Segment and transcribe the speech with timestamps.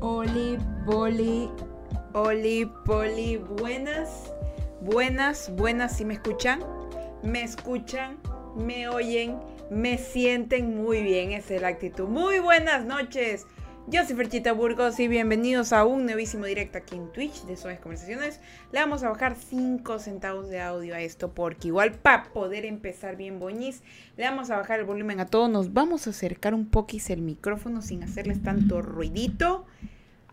[0.00, 1.48] Oli, boli,
[2.12, 4.32] oli, poli, buenas,
[4.80, 6.60] buenas, buenas, si me escuchan,
[7.22, 8.18] me escuchan,
[8.56, 12.08] me oyen, me sienten muy bien, esa es la actitud.
[12.08, 13.46] Muy buenas noches,
[13.86, 17.80] yo soy Ferchita Burgos y bienvenidos a un nuevísimo directo aquí en Twitch de Suaves
[17.80, 18.40] Conversaciones.
[18.72, 23.16] Le vamos a bajar 5 centavos de audio a esto porque igual para poder empezar
[23.16, 23.82] bien boñis,
[24.16, 25.50] le vamos a bajar el volumen a todos.
[25.50, 29.66] Nos vamos a acercar un poquito el micrófono sin hacerles tanto ruidito.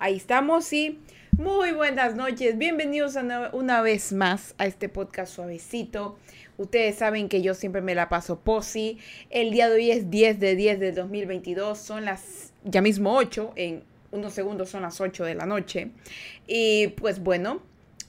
[0.03, 0.99] Ahí estamos y
[1.37, 2.57] muy buenas noches.
[2.57, 3.15] Bienvenidos
[3.53, 6.17] una, vez más a este podcast suavecito.
[6.57, 8.97] Ustedes saben que yo siempre me la paso posi.
[9.29, 11.77] El día de hoy es 10 de 10 de 2022.
[11.77, 15.91] Son las ya mismo 8, en unos segundos son las 8 de la noche.
[16.47, 17.61] Y pues bueno,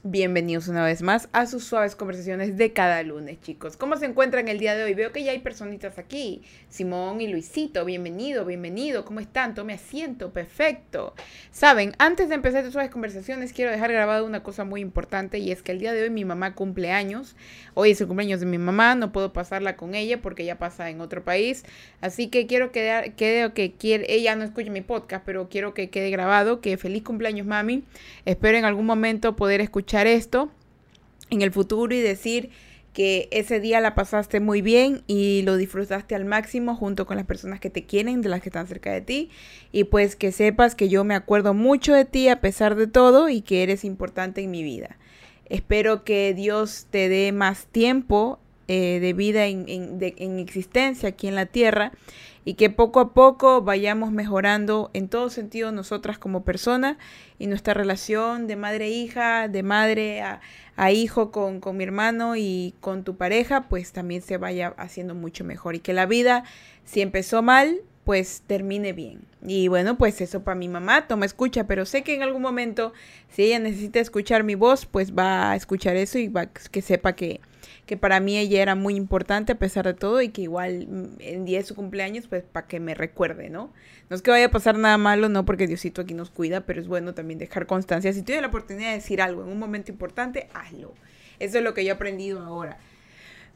[0.04, 3.76] Bienvenidos una vez más a sus suaves conversaciones de cada lunes, chicos.
[3.76, 4.94] ¿Cómo se encuentran el día de hoy?
[4.94, 6.42] Veo que ya hay personitas aquí.
[6.68, 9.04] Simón y Luisito, bienvenido, bienvenido.
[9.04, 9.54] ¿Cómo están?
[9.54, 11.14] Tome asiento, perfecto.
[11.52, 15.52] Saben, antes de empezar sus suaves conversaciones, quiero dejar grabado una cosa muy importante y
[15.52, 17.36] es que el día de hoy mi mamá cumple años.
[17.74, 20.90] Hoy es el cumpleaños de mi mamá, no puedo pasarla con ella porque ella pasa
[20.90, 21.64] en otro país.
[22.00, 25.90] Así que quiero que quede que quiere, ella no escuche mi podcast, pero quiero que
[25.90, 27.84] quede grabado que feliz cumpleaños, mami.
[28.24, 30.50] Espero en algún momento poder escuchar esto
[31.30, 32.50] en el futuro y decir
[32.92, 37.24] que ese día la pasaste muy bien y lo disfrutaste al máximo junto con las
[37.24, 39.30] personas que te quieren, de las que están cerca de ti.
[39.72, 43.28] Y pues que sepas que yo me acuerdo mucho de ti a pesar de todo
[43.28, 44.98] y que eres importante en mi vida.
[45.46, 51.34] Espero que Dios te dé más tiempo eh, de vida en, en existencia aquí en
[51.34, 51.92] la tierra
[52.44, 56.96] y que poco a poco vayamos mejorando en todo sentido nosotras como personas
[57.38, 60.40] y nuestra relación de madre a hija, de madre a,
[60.90, 65.44] hijo con, con, mi hermano y con tu pareja, pues también se vaya haciendo mucho
[65.44, 66.44] mejor y que la vida,
[66.84, 69.20] si empezó mal, pues termine bien.
[69.46, 72.92] Y bueno, pues eso para mi mamá, toma escucha, pero sé que en algún momento,
[73.30, 77.14] si ella necesita escuchar mi voz, pues va a escuchar eso y va que sepa
[77.14, 77.40] que,
[77.86, 81.20] que para mí ella era muy importante a pesar de todo y que igual mm,
[81.20, 83.72] en día de su cumpleaños, pues para que me recuerde, ¿no?
[84.10, 86.80] No es que vaya a pasar nada malo, no porque Diosito aquí nos cuida, pero
[86.80, 88.12] es bueno también dejar constancia.
[88.12, 90.92] Si tienes la oportunidad de decir algo en un momento importante, hazlo.
[91.38, 92.78] Eso es lo que yo he aprendido ahora.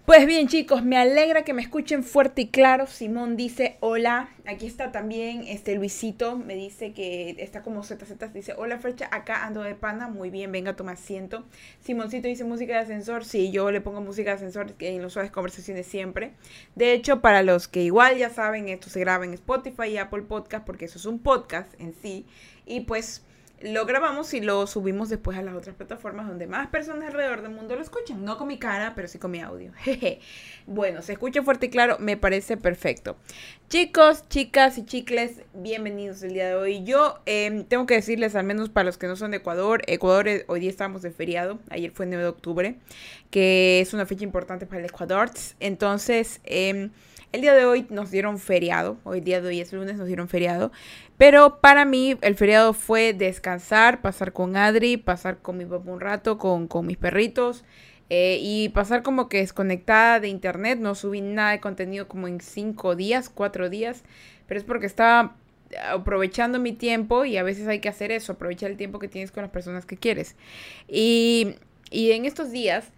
[0.06, 2.86] Pues bien chicos, me alegra que me escuchen fuerte y claro.
[2.86, 4.28] Simón dice hola.
[4.46, 6.36] Aquí está también este Luisito.
[6.36, 8.32] Me dice que está como ZZ.
[8.32, 10.06] Dice hola Frecha, acá ando de pana.
[10.06, 11.44] Muy bien, venga, toma asiento.
[11.80, 13.24] Simoncito dice música de ascensor.
[13.24, 16.34] Sí, yo le pongo música de ascensor en los suaves conversaciones siempre.
[16.76, 20.22] De hecho, para los que igual ya saben, esto se graba en Spotify y Apple
[20.22, 22.26] Podcast porque eso es un podcast en sí.
[22.64, 23.25] Y pues
[23.60, 27.52] lo grabamos y lo subimos después a las otras plataformas donde más personas alrededor del
[27.52, 28.24] mundo lo escuchan.
[28.24, 29.72] No con mi cara, pero sí con mi audio.
[30.66, 33.16] bueno, se escucha fuerte y claro, me parece perfecto.
[33.68, 36.84] Chicos, chicas y chicles, bienvenidos el día de hoy.
[36.84, 40.28] Yo em, tengo que decirles, al menos para los que no son de Ecuador, Ecuador
[40.48, 42.76] hoy día estamos de feriado, ayer fue el 9 de octubre,
[43.30, 45.30] que es una fecha importante para el Ecuador.
[45.60, 46.90] Entonces, eh,
[47.32, 50.28] el día de hoy nos dieron feriado, hoy día de hoy es lunes, nos dieron
[50.28, 50.72] feriado,
[51.18, 56.00] pero para mí el feriado fue descansar, pasar con Adri, pasar con mi papá un
[56.00, 57.64] rato, con, mis perritos
[58.08, 62.40] eh, y pasar como que desconectada de internet, no subí nada de contenido como en
[62.40, 64.04] cinco días, cuatro días,
[64.46, 65.36] pero es porque estaba
[65.90, 69.32] aprovechando mi tiempo y a veces hay que hacer eso, aprovechar el tiempo que tienes
[69.32, 70.36] con las personas que quieres.
[70.88, 71.56] Y,
[71.90, 72.92] y en estos días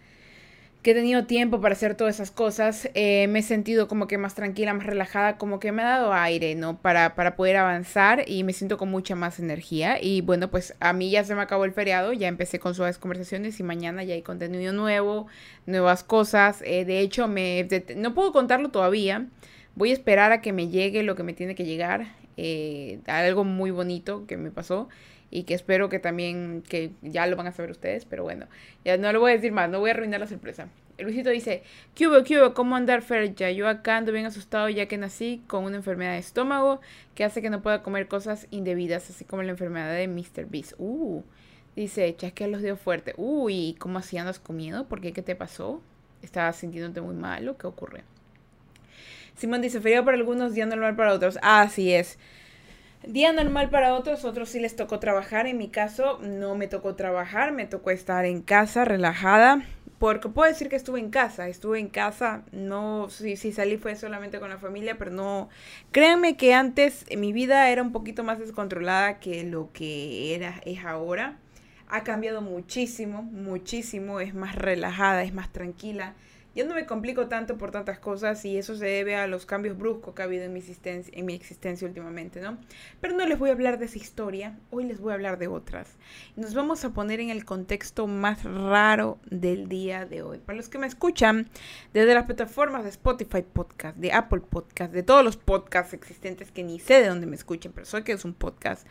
[0.83, 4.17] que he tenido tiempo para hacer todas esas cosas, eh, me he sentido como que
[4.17, 6.79] más tranquila, más relajada, como que me ha dado aire, ¿no?
[6.81, 9.99] Para, para poder avanzar y me siento con mucha más energía.
[10.01, 12.99] Y bueno, pues a mí ya se me acabó el feriado, ya empecé con suaves
[12.99, 15.27] conversaciones y mañana ya hay contenido nuevo,
[15.67, 16.63] nuevas cosas.
[16.65, 19.27] Eh, de hecho, me, no puedo contarlo todavía.
[19.75, 22.07] Voy a esperar a que me llegue lo que me tiene que llegar.
[22.37, 24.89] Eh, algo muy bonito que me pasó
[25.31, 28.47] y que espero que también, que ya lo van a saber ustedes, pero bueno,
[28.85, 30.69] ya no lo voy a decir más, no voy a arruinar la sorpresa.
[30.99, 31.63] Luisito dice,
[31.95, 32.55] ¿qué hubo, qué hubo?
[32.55, 33.51] ¿Cómo andar, Ferja?
[33.51, 36.81] Yo acá ando bien asustado ya que nací con una enfermedad de estómago
[37.15, 40.47] que hace que no pueda comer cosas indebidas, así como la enfermedad de Mr.
[40.47, 40.73] Beast.
[40.79, 41.23] Uh,
[41.77, 43.15] dice, chasquea los dedos fuerte.
[43.17, 44.89] Uy, ¿cómo así andas comiendo?
[44.89, 45.13] ¿Por qué?
[45.13, 45.81] ¿Qué te pasó?
[46.23, 47.57] ¿Estabas sintiéndote muy malo?
[47.57, 48.03] ¿Qué ocurre?
[49.37, 51.39] Simón dice, feriado para algunos, día normal para otros.
[51.43, 52.19] Así es.
[53.07, 55.47] Día normal para otros, otros sí les tocó trabajar.
[55.47, 59.65] En mi caso no me tocó trabajar, me tocó estar en casa relajada.
[59.99, 63.97] Porque puedo decir que estuve en casa, estuve en casa, no, si, si salí fue
[63.97, 65.49] solamente con la familia, pero no,
[65.91, 70.85] créanme que antes mi vida era un poquito más descontrolada que lo que era, es
[70.85, 71.39] ahora.
[71.89, 76.15] Ha cambiado muchísimo, muchísimo, es más relajada, es más tranquila.
[76.55, 79.77] Ya no me complico tanto por tantas cosas y eso se debe a los cambios
[79.77, 82.59] bruscos que ha habido en mi existencia, en mi existencia últimamente, ¿no?
[83.01, 85.49] Pero no les voy a hablar de esa historia, hoy les voy a hablar de
[85.49, 85.97] otras.
[86.37, 90.39] Nos vamos a poner en el contexto más raro del día de hoy.
[90.39, 91.49] Para los que me escuchan
[91.93, 96.65] desde las plataformas de Spotify Podcast, de Apple Podcast, de todos los podcasts existentes que
[96.65, 98.87] ni sé de dónde me escuchen, pero sé que es un podcast.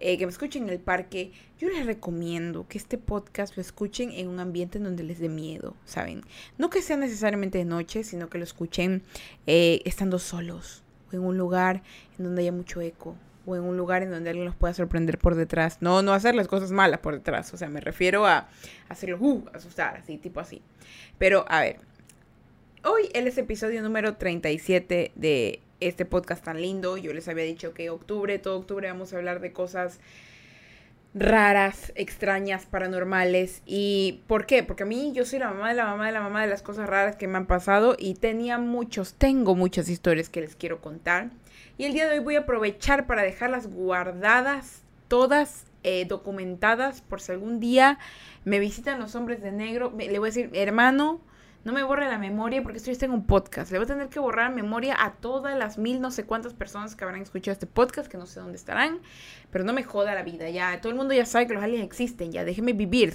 [0.00, 4.12] Eh, que me escuchen en el parque, yo les recomiendo que este podcast lo escuchen
[4.12, 6.22] en un ambiente en donde les dé miedo, ¿saben?
[6.56, 9.02] No que sea necesariamente de noche, sino que lo escuchen
[9.46, 11.82] eh, estando solos o en un lugar
[12.18, 15.18] en donde haya mucho eco o en un lugar en donde alguien los pueda sorprender
[15.18, 15.78] por detrás.
[15.80, 18.48] No, no hacer las cosas malas por detrás, o sea, me refiero a
[18.88, 20.62] hacerlos, uh, asustar, así, tipo así.
[21.16, 21.80] Pero, a ver,
[22.84, 26.96] hoy él es episodio número 37 de este podcast tan lindo.
[26.96, 30.00] Yo les había dicho que octubre, todo octubre vamos a hablar de cosas
[31.14, 33.62] raras, extrañas, paranormales.
[33.66, 34.62] ¿Y por qué?
[34.62, 36.62] Porque a mí yo soy la mamá de la mamá de la mamá de las
[36.62, 40.80] cosas raras que me han pasado y tenía muchos, tengo muchas historias que les quiero
[40.80, 41.30] contar.
[41.76, 47.20] Y el día de hoy voy a aprovechar para dejarlas guardadas, todas eh, documentadas, por
[47.20, 47.98] si algún día
[48.44, 49.94] me visitan los hombres de negro.
[49.96, 51.20] Le voy a decir, hermano,
[51.64, 53.70] no me borre la memoria porque estoy en un podcast.
[53.70, 56.94] Le voy a tener que borrar memoria a todas las mil no sé cuántas personas
[56.94, 59.00] que habrán escuchado este podcast, que no sé dónde estarán,
[59.50, 60.80] pero no me joda la vida, ya.
[60.80, 62.44] Todo el mundo ya sabe que los aliens existen, ya.
[62.44, 63.12] Déjeme vivir.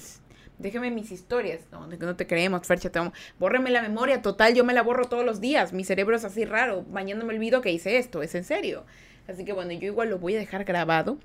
[0.60, 1.62] Déjeme mis historias.
[1.72, 2.92] No, no te creemos, Fercha.
[2.92, 3.00] Te
[3.40, 4.22] Bórreme la memoria.
[4.22, 5.74] Total, yo me la borro todos los días.
[5.74, 6.86] Mi cerebro es así raro.
[6.92, 8.22] Mañana me olvido que hice esto.
[8.22, 8.86] Es en serio.
[9.28, 11.18] Así que bueno, yo igual lo voy a dejar grabado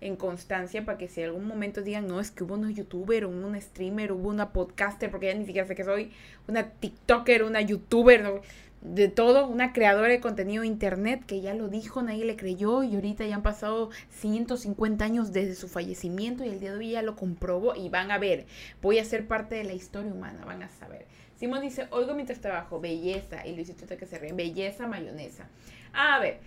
[0.00, 3.46] en constancia para que si algún momento digan, no, es que hubo un youtuber, hubo
[3.46, 6.12] un streamer, hubo una podcaster, porque ya ni siquiera sé que soy,
[6.46, 8.42] una TikToker, una youtuber,
[8.80, 12.82] de todo, una creadora de contenido de internet que ya lo dijo, nadie le creyó
[12.82, 16.90] y ahorita ya han pasado 150 años desde su fallecimiento y el día de hoy
[16.92, 18.46] ya lo comprobó y van a ver,
[18.80, 21.06] voy a ser parte de la historia humana, van a saber.
[21.36, 25.48] Simón dice, oigo mientras trabajo, belleza, y Luisito que se ríe, belleza mayonesa.
[25.92, 26.40] A ver,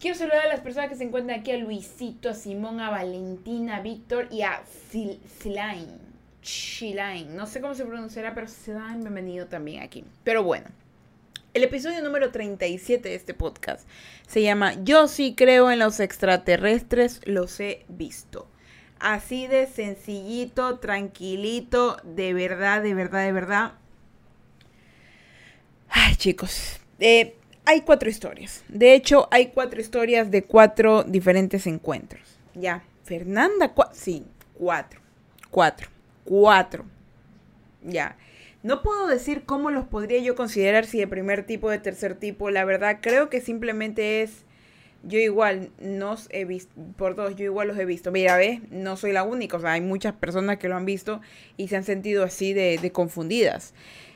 [0.00, 3.76] Quiero saludar a las personas que se encuentran aquí, a Luisito, a Simón, a Valentina,
[3.76, 4.62] a Víctor y a
[5.40, 5.98] Silain.
[6.42, 7.34] Chilain.
[7.34, 10.04] No sé cómo se pronunciará, pero Silain, bienvenido también aquí.
[10.24, 10.66] Pero bueno,
[11.54, 13.88] el episodio número 37 de este podcast
[14.26, 18.48] se llama Yo sí creo en los extraterrestres, los he visto.
[18.98, 23.72] Así de sencillito, tranquilito, de verdad, de verdad, de verdad.
[25.88, 26.80] Ay, chicos.
[26.98, 28.64] Eh, hay cuatro historias.
[28.68, 32.22] De hecho, hay cuatro historias de cuatro diferentes encuentros.
[32.54, 34.24] Ya, Fernanda, sí,
[34.54, 35.00] cuatro.
[35.50, 35.88] Cuatro.
[36.24, 36.84] Cuatro.
[37.82, 38.16] Ya.
[38.62, 42.50] No puedo decir cómo los podría yo considerar, si de primer tipo, de tercer tipo.
[42.50, 44.44] La verdad, creo que simplemente es.
[45.06, 48.10] Yo igual nos he visto, por dos, yo igual los he visto.
[48.10, 51.20] Mira, ve, no soy la única, o sea, hay muchas personas que lo han visto
[51.58, 53.74] y se han sentido así de confundidas.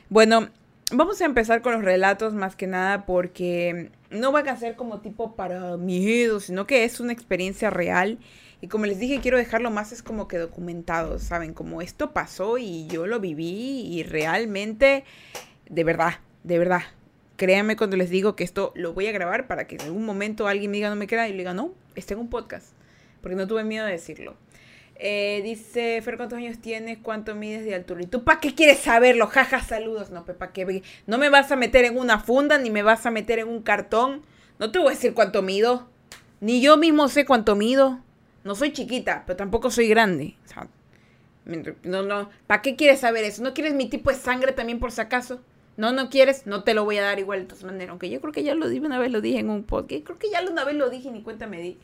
[0.09, 0.49] Bueno,
[0.91, 5.01] Vamos a empezar con los relatos más que nada porque no van a ser como
[5.01, 8.17] tipo para miedo, sino que es una experiencia real.
[8.59, 11.53] Y como les dije, quiero dejarlo más es como que documentado, ¿saben?
[11.53, 15.03] Como esto pasó y yo lo viví y realmente,
[15.69, 16.81] de verdad, de verdad.
[17.37, 20.47] Créanme cuando les digo que esto lo voy a grabar para que en algún momento
[20.47, 22.73] alguien me diga no me crea y le diga no, está en un podcast.
[23.21, 24.35] Porque no tuve miedo de decirlo.
[25.01, 26.97] Eh, dice, Fer, ¿cuántos años tienes?
[27.01, 28.01] ¿Cuánto mides de altura?
[28.03, 29.27] ¿Y tú para qué quieres saberlo?
[29.27, 30.11] Jaja, saludos.
[30.11, 30.83] No, ¿para qué?
[31.07, 33.61] No me vas a meter en una funda ni me vas a meter en un
[33.61, 34.21] cartón.
[34.59, 35.87] No te voy a decir cuánto mido.
[36.41, 37.99] Ni yo mismo sé cuánto mido.
[38.43, 40.35] No soy chiquita, pero tampoco soy grande.
[41.83, 42.29] no, no.
[42.45, 43.41] ¿Para qué quieres saber eso?
[43.41, 45.39] ¿No quieres mi tipo de sangre también por si acaso?
[45.77, 47.91] No, no quieres, no te lo voy a dar igual de todas maneras.
[47.91, 50.03] Aunque yo creo que ya lo dije una vez, lo dije en un podcast.
[50.03, 51.77] Creo que ya una vez lo dije y ni cuenta me di.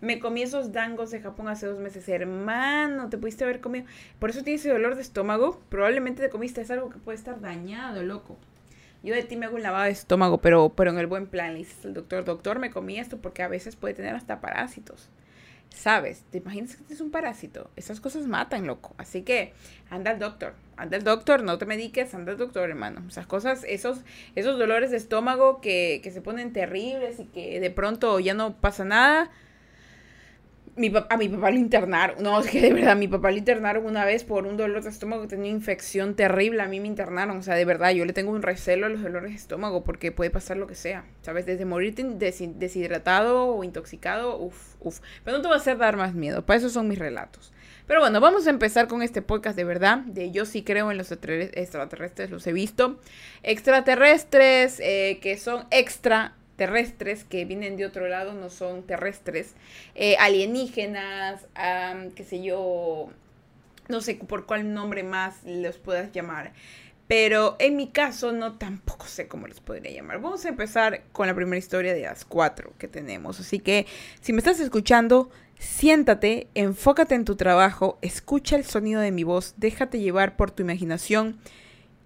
[0.00, 2.08] Me comí esos dangos de Japón hace dos meses.
[2.08, 3.84] Hermano, te pudiste haber comido.
[4.20, 5.60] Por eso tienes ese dolor de estómago.
[5.68, 6.60] Probablemente te comiste.
[6.60, 8.36] Es algo que puede estar dañado, loco.
[9.02, 11.52] Yo de ti me hago un lavado de estómago, pero, pero en el buen plan.
[11.52, 15.08] Le dices al doctor, doctor, me comí esto porque a veces puede tener hasta parásitos.
[15.70, 16.24] ¿Sabes?
[16.30, 17.70] ¿Te imaginas que es un parásito?
[17.76, 18.94] Esas cosas matan, loco.
[18.98, 19.52] Así que
[19.90, 20.54] anda al doctor.
[20.76, 23.02] Anda al doctor, no te mediques, anda al doctor, hermano.
[23.08, 24.00] Esas cosas, esos,
[24.36, 28.54] esos dolores de estómago que, que se ponen terribles y que de pronto ya no
[28.56, 29.30] pasa nada
[30.78, 32.22] mi, a mi papá lo internaron.
[32.22, 34.90] No, es que de verdad, mi papá lo internaron una vez por un dolor de
[34.90, 36.62] estómago que tenía infección terrible.
[36.62, 37.36] A mí me internaron.
[37.38, 40.12] O sea, de verdad, yo le tengo un recelo a los dolores de estómago porque
[40.12, 41.04] puede pasar lo que sea.
[41.22, 41.46] ¿Sabes?
[41.46, 45.00] Desde morirte deshidratado o intoxicado, uff, uff.
[45.24, 46.46] Pero no te va a hacer dar más miedo.
[46.46, 47.52] Para eso son mis relatos.
[47.86, 49.98] Pero bueno, vamos a empezar con este podcast de verdad.
[49.98, 53.00] De yo sí creo en los extraterrestres, los he visto.
[53.42, 59.54] Extraterrestres eh, que son extra terrestres que vienen de otro lado, no son terrestres,
[59.94, 61.46] eh, alienígenas,
[62.16, 63.10] qué sé yo,
[63.88, 66.52] no sé por cuál nombre más los puedas llamar.
[67.06, 70.20] Pero en mi caso no tampoco sé cómo les podría llamar.
[70.20, 73.40] Vamos a empezar con la primera historia de las cuatro que tenemos.
[73.40, 73.86] Así que
[74.20, 79.54] si me estás escuchando, siéntate, enfócate en tu trabajo, escucha el sonido de mi voz,
[79.56, 81.38] déjate llevar por tu imaginación.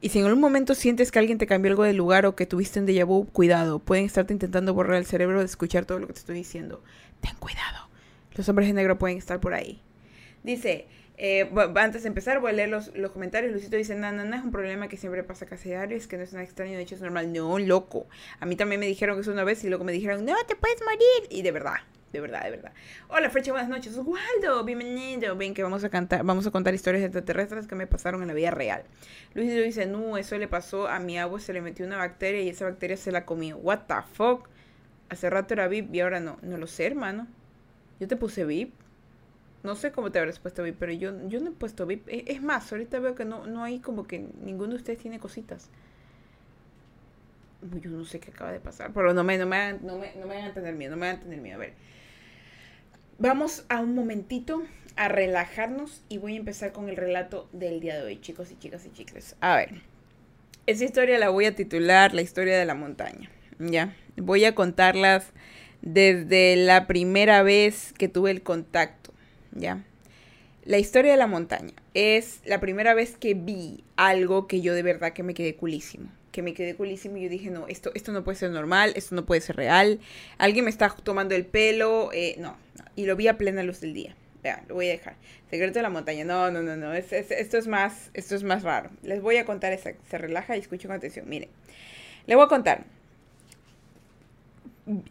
[0.04, 2.44] Y si en algún momento sientes que alguien te cambió algo de lugar o que
[2.44, 3.78] tuviste un déjà vu, cuidado.
[3.78, 6.82] Pueden estarte intentando borrar el cerebro de escuchar todo lo que te estoy diciendo.
[7.20, 7.88] Ten cuidado.
[8.34, 9.80] Los hombres de negro pueden estar por ahí.
[10.42, 13.52] Dice, eh, antes de empezar, voy a leer los, los comentarios.
[13.52, 16.16] Lucito dice, no, no, no es un problema que siempre pasa casi diario, es que
[16.16, 17.32] no es nada extraño, de hecho es normal.
[17.32, 18.08] No, loco.
[18.40, 20.56] A mí también me dijeron que es una vez y luego me dijeron, no, te
[20.56, 21.28] puedes morir.
[21.30, 21.76] Y de verdad,
[22.12, 22.72] de verdad, de verdad.
[23.08, 23.96] Hola, Frecha, buenas noches.
[23.96, 25.34] Waldo, bienvenido.
[25.34, 28.34] Ven que vamos a cantar, vamos a contar historias extraterrestres que me pasaron en la
[28.34, 28.84] vida real.
[29.34, 32.50] Luisito dice, no, eso le pasó a mi agua, se le metió una bacteria y
[32.50, 33.56] esa bacteria se la comió.
[33.56, 34.48] What the fuck?
[35.08, 36.38] Hace rato era VIP y ahora no.
[36.42, 37.26] No lo sé, hermano.
[37.98, 38.74] Yo te puse VIP.
[39.62, 42.08] No sé cómo te habrás puesto VIP, pero yo, yo no he puesto VIP.
[42.08, 45.18] E, es, más, ahorita veo que no, no hay como que ninguno de ustedes tiene
[45.18, 45.70] cositas.
[47.80, 50.26] Yo no sé qué acaba de pasar, pero no me, no me, no me, no
[50.26, 51.56] me hagan tener miedo, no me hagan tener miedo.
[51.56, 51.74] A ver.
[53.18, 54.62] Vamos a un momentito
[54.96, 58.58] a relajarnos y voy a empezar con el relato del día de hoy, chicos y
[58.58, 59.36] chicas y chicles.
[59.40, 59.82] A ver,
[60.66, 63.30] esa historia la voy a titular La historia de la montaña.
[63.58, 65.26] Ya, voy a contarlas
[65.82, 69.12] desde la primera vez que tuve el contacto.
[69.52, 69.84] ¿ya?
[70.64, 74.82] La historia de la montaña es la primera vez que vi algo que yo de
[74.82, 76.10] verdad que me quedé culísimo.
[76.32, 79.14] Que me quedé culísimo y yo dije, no, esto, esto no puede ser normal, esto
[79.14, 80.00] no puede ser real.
[80.38, 82.10] Alguien me está tomando el pelo.
[82.12, 82.56] Eh, no,
[82.96, 84.16] Y lo vi a plena luz del día.
[84.42, 85.14] Vean, lo voy a dejar.
[85.50, 86.24] Secreto de la montaña.
[86.24, 86.92] No, no, no, no.
[86.94, 88.90] esto, es más, esto es más raro.
[89.02, 89.92] Les voy a contar esa.
[90.10, 91.28] Se relaja y escuchen con atención.
[91.28, 91.50] Miren.
[92.26, 92.84] Les voy a contar.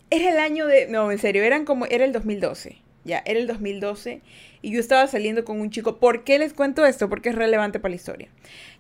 [0.09, 0.87] Era el año de...
[0.87, 1.85] No, en serio, eran como...
[1.85, 4.21] Era el 2012 ya, era el 2012
[4.61, 5.97] y yo estaba saliendo con un chico.
[5.97, 7.09] ¿Por qué les cuento esto?
[7.09, 8.29] Porque es relevante para la historia.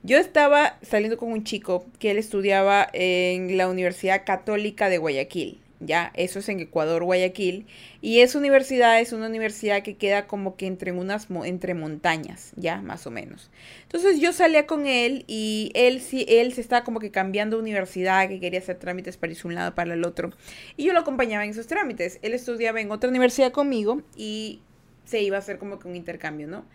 [0.03, 5.60] Yo estaba saliendo con un chico que él estudiaba en la Universidad Católica de Guayaquil
[5.81, 7.65] ya, eso es en Ecuador, Guayaquil,
[8.01, 12.81] y esa universidad es una universidad que queda como que entre unas entre montañas, ya,
[12.81, 13.49] más o menos.
[13.83, 18.29] Entonces yo salía con él y él sí él se estaba como que cambiando universidad,
[18.29, 20.31] que quería hacer trámites para irse un lado para el otro,
[20.77, 22.19] y yo lo acompañaba en esos trámites.
[22.21, 24.61] Él estudiaba en otra universidad conmigo y
[25.05, 26.65] se iba a hacer como que un intercambio, ¿no?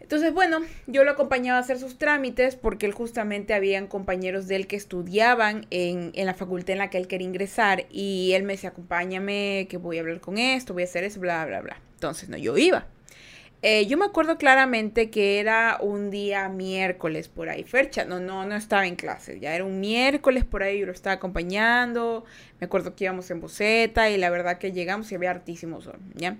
[0.00, 4.56] Entonces, bueno, yo lo acompañaba a hacer sus trámites porque él justamente habían compañeros de
[4.56, 8.44] él que estudiaban en, en, la facultad en la que él quería ingresar y él
[8.44, 11.60] me decía, acompáñame, que voy a hablar con esto, voy a hacer eso, bla, bla,
[11.60, 11.80] bla.
[11.94, 12.86] Entonces, no, yo iba.
[13.60, 17.64] Eh, yo me acuerdo claramente que era un día miércoles por ahí.
[17.64, 19.40] Fercha, no, no, no estaba en clase.
[19.40, 22.24] Ya era un miércoles por ahí, yo lo estaba acompañando.
[22.60, 25.98] Me acuerdo que íbamos en boceta y la verdad que llegamos y había hartísimo sol,
[26.14, 26.36] ¿ya?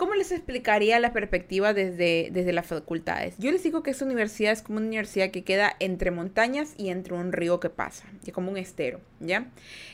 [0.00, 3.34] ¿Cómo les explicaría la perspectiva desde, desde las facultades?
[3.36, 6.88] Yo les digo que esta universidad es como una universidad que queda entre montañas y
[6.88, 9.48] entre un río que pasa, como un estero, ¿ya?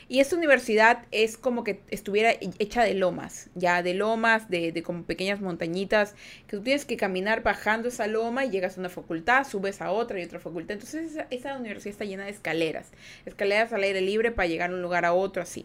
[0.07, 4.81] Y esta universidad es como que estuviera hecha de lomas, ya, de lomas, de, de
[4.81, 6.15] como pequeñas montañitas,
[6.47, 9.91] que tú tienes que caminar bajando esa loma y llegas a una facultad, subes a
[9.91, 10.75] otra y otra facultad.
[10.75, 12.91] Entonces esa, esa universidad está llena de escaleras,
[13.25, 15.56] escaleras al aire libre para llegar a un lugar a otro, así.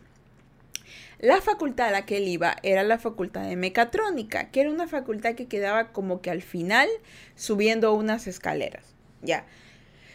[1.23, 4.89] La facultad a la que él iba era la facultad de mecatrónica, que era una
[4.89, 6.89] facultad que quedaba como que al final
[7.37, 8.97] subiendo unas escaleras.
[9.23, 9.47] Ya.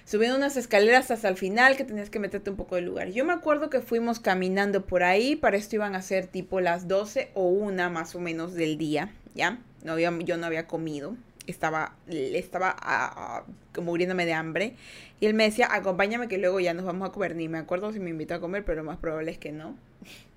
[0.04, 3.08] Subiendo unas escaleras hasta el final que tenías que meterte un poco de lugar.
[3.12, 6.90] Yo me acuerdo que fuimos caminando por ahí, para esto iban a ser tipo las
[6.90, 9.60] 12 o una más o menos del día, ¿ya?
[9.86, 13.46] No había, yo no había comido, estaba, estaba a,
[13.82, 14.76] muriéndome de hambre.
[15.22, 17.34] Y él me decía, acompáñame que luego ya nos vamos a comer.
[17.38, 19.78] Ni me acuerdo si me invitó a comer, pero más probable es que no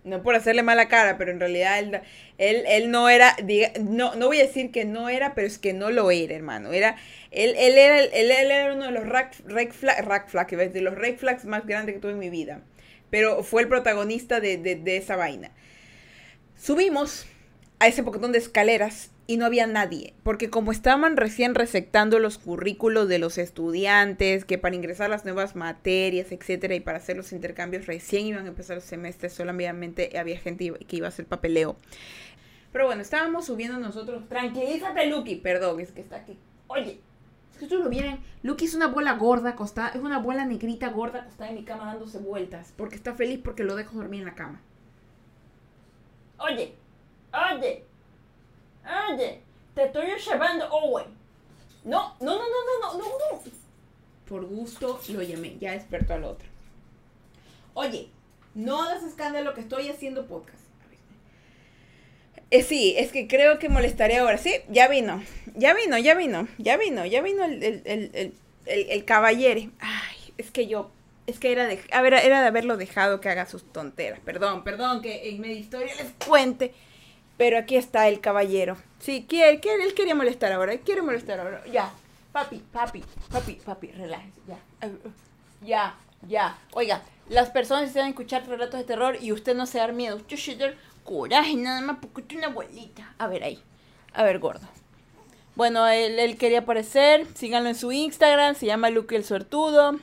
[0.05, 2.01] no por hacerle mala cara, pero en realidad él,
[2.39, 5.73] él, no era, diga, no, no voy a decir que no era, pero es que
[5.73, 6.73] no lo era, hermano.
[6.73, 6.97] Era,
[7.31, 11.95] él, él, era, él, era uno de los rack, de los red flags más grandes
[11.95, 12.63] que tuve en mi vida.
[13.11, 15.51] Pero fue el protagonista de, de, de esa vaina.
[16.57, 17.27] Subimos
[17.79, 22.37] a ese poquetón de escaleras y no había nadie, porque como estaban recién resectando los
[22.37, 27.31] currículos de los estudiantes, que para ingresar las nuevas materias, etcétera, y para hacer los
[27.31, 31.77] intercambios recién iban a empezar los semestres, solamente había gente que iba a hacer papeleo.
[32.73, 34.29] Pero bueno, estábamos subiendo nosotros.
[34.29, 35.37] Tranquilízate, Lucky.
[35.37, 36.37] Perdón, es que está aquí.
[36.67, 36.99] Oye,
[37.53, 38.19] es que ustedes lo vieron.
[38.43, 41.87] Lucky es una bola gorda acostada, es una bola negrita gorda acostada en mi cama
[41.87, 44.61] dándose vueltas, porque está feliz porque lo dejo dormir en la cama.
[46.39, 46.75] Oye,
[47.33, 47.90] oye.
[48.85, 49.41] Oye,
[49.75, 51.07] te estoy observando, Owen.
[51.85, 53.43] No, no, no, no, no, no, no, no.
[54.29, 56.49] Por gusto lo llamé, ya despertó al otro.
[57.75, 58.09] Oye,
[58.55, 60.59] no hagas escándalo que estoy haciendo podcast.
[62.51, 64.39] Eh, sí, es que creo que molestaré ahora.
[64.39, 65.23] Sí, ya vino,
[65.55, 68.35] ya vino, ya vino, ya vino, ya vino el, el, el,
[68.67, 69.71] el, el caballero.
[69.79, 70.91] Ay, es que yo,
[71.27, 74.19] es que era de, a ver, era de haberlo dejado que haga sus tonteras.
[74.21, 76.75] Perdón, perdón que en media historia les cuente.
[77.41, 78.77] Pero aquí está el caballero.
[78.99, 81.65] Sí, quiere, él quería molestar ahora, él quiere molestar ahora.
[81.73, 81.91] Ya,
[82.33, 84.59] papi, papi, papi, papi, relájese, ya.
[85.65, 85.95] Ya,
[86.29, 86.59] ya.
[86.75, 90.17] Oiga, las personas a escuchar relatos de terror y usted no se da miedo.
[90.17, 93.15] Usted se coraje nada más porque es una abuelita.
[93.17, 93.59] A ver ahí.
[94.13, 94.69] A ver, gordo.
[95.57, 97.27] Bueno, él, él, quería aparecer.
[97.35, 98.55] Síganlo en su Instagram.
[98.55, 99.99] Se llama Luke el Suertudo.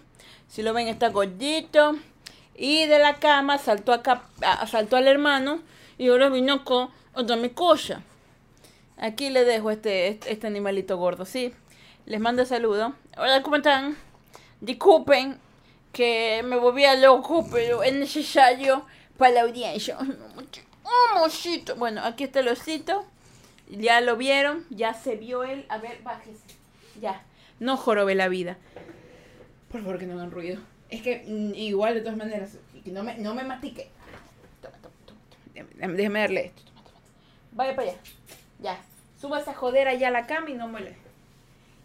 [0.48, 1.98] Si lo ven, está gordito.
[2.56, 4.24] Y de la cama saltó acá,
[4.66, 5.60] saltó al hermano.
[6.00, 8.04] Y ahora vino con otra cosa.
[8.98, 11.54] Aquí le dejo este, este, este, animalito gordo, ¿sí?
[12.06, 12.94] Les mando saludo.
[13.18, 13.98] Hola, ¿cómo están?
[14.62, 15.38] Disculpen
[15.92, 18.86] que me volvía loco, pero es necesario
[19.18, 19.98] para la audiencia.
[20.84, 21.76] ¡Oh, mosito!
[21.76, 23.06] Bueno, aquí está el osito.
[23.70, 25.66] Ya lo vieron, ya se vio él.
[25.70, 26.46] A ver, bájese.
[27.02, 27.24] Ya.
[27.60, 28.58] No jorobe la vida.
[29.72, 30.60] Por favor, que no hagan ruido.
[30.90, 33.90] Es que mm, igual, de todas maneras, no me, no me matique.
[34.62, 35.94] Toma, toma, toma.
[35.94, 36.77] Déjeme darle esto.
[37.58, 38.00] Vaya para allá.
[38.60, 38.80] Ya.
[39.20, 40.96] Suba esa jodera ya a la cama y no muele.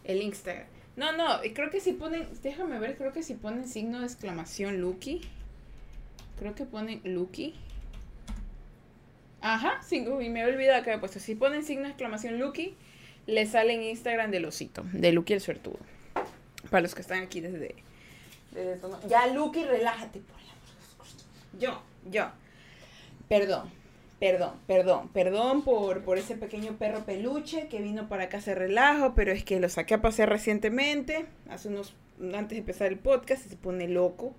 [0.05, 0.67] El Instagram.
[0.97, 2.29] No, no, creo que si ponen.
[2.43, 5.23] Déjame ver, creo que si ponen signo de exclamación Lucky.
[6.39, 7.55] Creo que ponen Lucky.
[9.41, 11.19] Ajá, sí, uy, me he olvidado que había puesto.
[11.19, 12.77] Si ponen signo de exclamación Lucky,
[13.27, 15.79] le sale en Instagram del osito, de Lucky el suertudo.
[16.71, 17.75] Para los que están aquí desde.
[18.51, 20.21] desde ya, Lucky, relájate.
[21.59, 22.31] Yo, yo.
[23.29, 23.82] Perdón.
[24.23, 28.57] Perdón, perdón, perdón por, por ese pequeño perro peluche que vino para acá a hacer
[28.57, 33.01] relajo, pero es que lo saqué a pasear recientemente, hace unos, antes de empezar el
[33.01, 34.33] podcast, y se pone loco,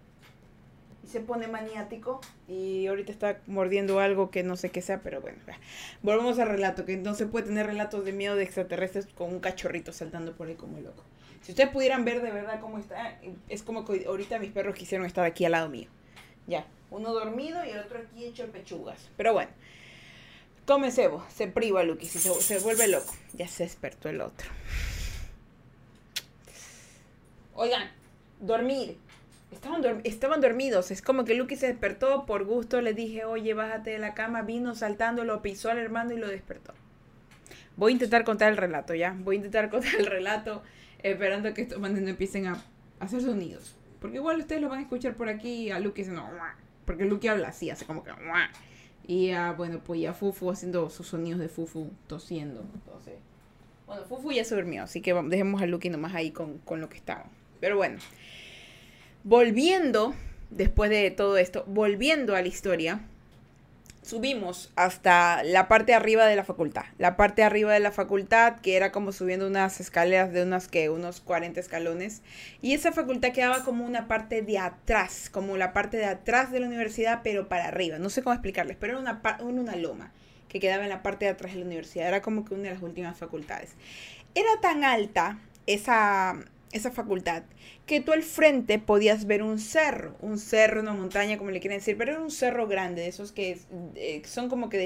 [1.03, 5.19] y se pone maniático, y ahorita está mordiendo algo que no sé qué sea, pero
[5.19, 5.39] bueno,
[6.01, 9.91] volvemos al relato, que se puede tener relatos de miedo de extraterrestres con un cachorrito
[9.91, 11.03] saltando por ahí como loco.
[11.41, 15.05] Si ustedes pudieran ver de verdad cómo está, es como que ahorita mis perros quisieron
[15.05, 15.89] estar aquí al lado mío.
[16.47, 19.09] Ya, uno dormido y el otro aquí hecho pechugas.
[19.17, 19.51] Pero bueno,
[20.65, 23.13] come cebo, se priva Lucky, si se, vuelve loco.
[23.33, 24.49] Ya se despertó el otro.
[27.55, 27.89] Oigan,
[28.39, 28.97] dormir.
[29.51, 30.89] Estaban, estaban dormidos.
[30.91, 32.81] Es como que Lucky se despertó por gusto.
[32.81, 34.41] Le dije, oye, bájate de la cama.
[34.41, 36.73] Vino saltando, lo pisó al hermano y lo despertó.
[37.75, 39.15] Voy a intentar contar el relato, ¿ya?
[39.19, 40.63] Voy a intentar contar el relato
[41.03, 42.63] esperando que estos manes no empiecen a
[42.99, 43.75] hacer sonidos.
[44.03, 46.29] Porque igual ustedes lo van a escuchar por aquí a Luke diciendo,
[46.85, 48.11] porque Luke habla así, hace como que,
[49.07, 52.65] y a, bueno, pues ya Fufu haciendo sus sonidos de Fufu tosiendo.
[52.73, 53.13] Entonces,
[53.87, 56.89] bueno, Fufu ya se durmió, así que dejemos a Luke nomás ahí con, con lo
[56.89, 57.27] que estaba.
[57.61, 57.97] Pero bueno,
[59.23, 60.13] volviendo,
[60.49, 62.99] después de todo esto, volviendo a la historia,
[64.03, 66.83] subimos hasta la parte arriba de la facultad.
[66.97, 70.89] La parte arriba de la facultad, que era como subiendo unas escaleras de unas que
[70.89, 72.21] unos 40 escalones.
[72.61, 76.59] Y esa facultad quedaba como una parte de atrás, como la parte de atrás de
[76.59, 77.97] la universidad, pero para arriba.
[77.97, 80.11] No sé cómo explicarles, pero era una, una loma
[80.49, 82.07] que quedaba en la parte de atrás de la universidad.
[82.07, 83.71] Era como que una de las últimas facultades.
[84.35, 86.35] Era tan alta esa,
[86.73, 87.43] esa facultad,
[87.85, 91.79] que tú al frente podías ver un cerro, un cerro, una montaña, como le quieren
[91.79, 93.59] decir, pero era un cerro grande, de esos que
[93.95, 94.77] eh, son como que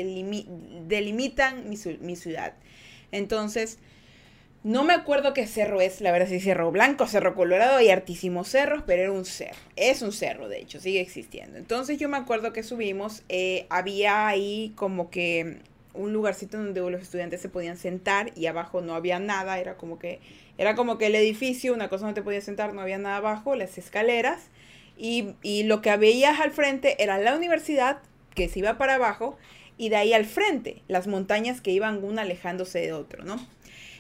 [0.88, 2.54] delimitan mi, ciudad.
[3.12, 3.80] Entonces,
[4.64, 8.50] no me acuerdo qué cerro es, la verdad, si cerro blanco, cerro colorado, hay hartísimos
[8.50, 11.58] cerros, pero era un cerro, es un cerro, de hecho, sigue existiendo.
[11.58, 15.60] Entonces, yo me acuerdo que subimos, eh, había ahí como que
[15.98, 20.00] un lugarcito donde los estudiantes se podían sentar y abajo no había nada, era como
[20.00, 20.20] que
[20.58, 23.56] era como que el edificio, una cosa donde te podías sentar, no había nada abajo,
[23.56, 24.50] las escaleras
[24.98, 28.00] y, y lo que veías al frente era la universidad
[28.34, 29.38] que se iba para abajo
[29.78, 33.38] y de ahí al frente las montañas que iban una alejándose de otro, ¿no?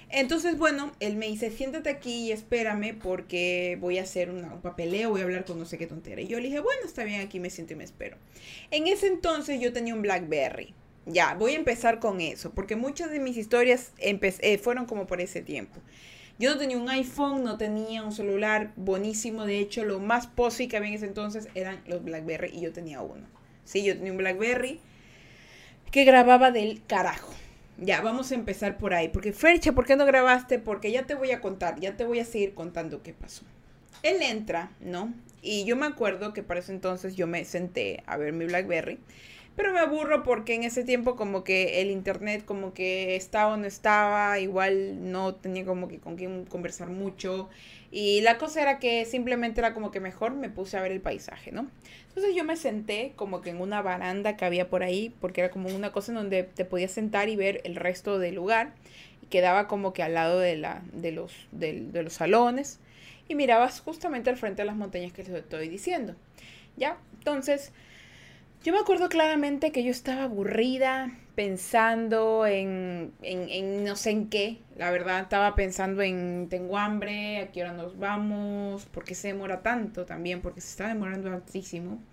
[0.10, 5.10] Entonces, bueno, él me dice, siéntate aquí y espérame porque voy a hacer un papeleo,
[5.10, 6.21] voy a hablar con no sé qué tontera.
[6.21, 8.17] Y yo le dije, bueno, está bien, aquí me siento y me espero.
[8.71, 10.73] En ese entonces yo tenía un Blackberry.
[11.09, 15.21] Ya, voy a empezar con eso, porque muchas de mis historias eh, fueron como por
[15.21, 15.79] ese tiempo.
[16.37, 20.67] Yo no tenía un iPhone, no tenía un celular buenísimo, de hecho lo más posi
[20.67, 23.25] que había en ese entonces eran los BlackBerry y yo tenía uno.
[23.63, 24.81] Sí, yo tenía un BlackBerry
[25.91, 27.33] que grababa del carajo.
[27.77, 30.59] Ya, vamos a empezar por ahí, porque Fercha, ¿por qué no grabaste?
[30.59, 33.45] Porque ya te voy a contar, ya te voy a seguir contando qué pasó.
[34.03, 35.13] Él entra, ¿no?
[35.41, 38.99] Y yo me acuerdo que para ese entonces yo me senté a ver mi BlackBerry
[39.57, 43.57] pero me aburro porque en ese tiempo como que el internet como que estaba o
[43.57, 47.49] no estaba, igual no tenía como que con quién conversar mucho.
[47.89, 51.01] Y la cosa era que simplemente era como que mejor me puse a ver el
[51.01, 51.67] paisaje, ¿no?
[52.09, 55.49] Entonces yo me senté como que en una baranda que había por ahí, porque era
[55.49, 58.73] como una cosa en donde te podías sentar y ver el resto del lugar.
[59.23, 62.79] Y quedaba como que al lado de, la, de, los, de, de los salones.
[63.27, 66.15] y mirabas justamente al frente de las montañas que les estoy diciendo.
[66.75, 66.97] ¿Ya?
[67.17, 67.71] Entonces,
[68.67, 74.58] yo me acuerdo claramente que yo estaba aburrida, pensando en, en, no sé en qué.
[74.75, 79.30] La verdad, estaba pensando en tengo hambre, a qué hora nos vamos, por qué se
[79.30, 82.03] demora tanto también, porque se está demorando altísimo.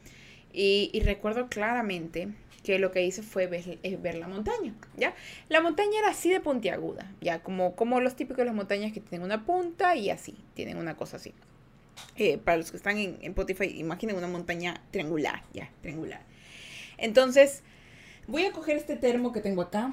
[0.53, 2.29] Y, recuerdo claramente
[2.62, 5.12] que lo que hice fue ver, eh, ver, la montaña, ¿ya?
[5.49, 7.43] La montaña era así de puntiaguda, ¿ya?
[7.43, 10.97] Como, como los típicos de las montañas que tienen una punta y así, tienen una
[10.97, 11.35] cosa así.
[12.14, 15.69] Eh, para los que están en, en Spotify, imaginen una montaña triangular, ¿ya?
[15.83, 16.21] Triangular.
[17.05, 17.62] Entonces,
[18.27, 19.93] voy a coger este termo que tengo acá,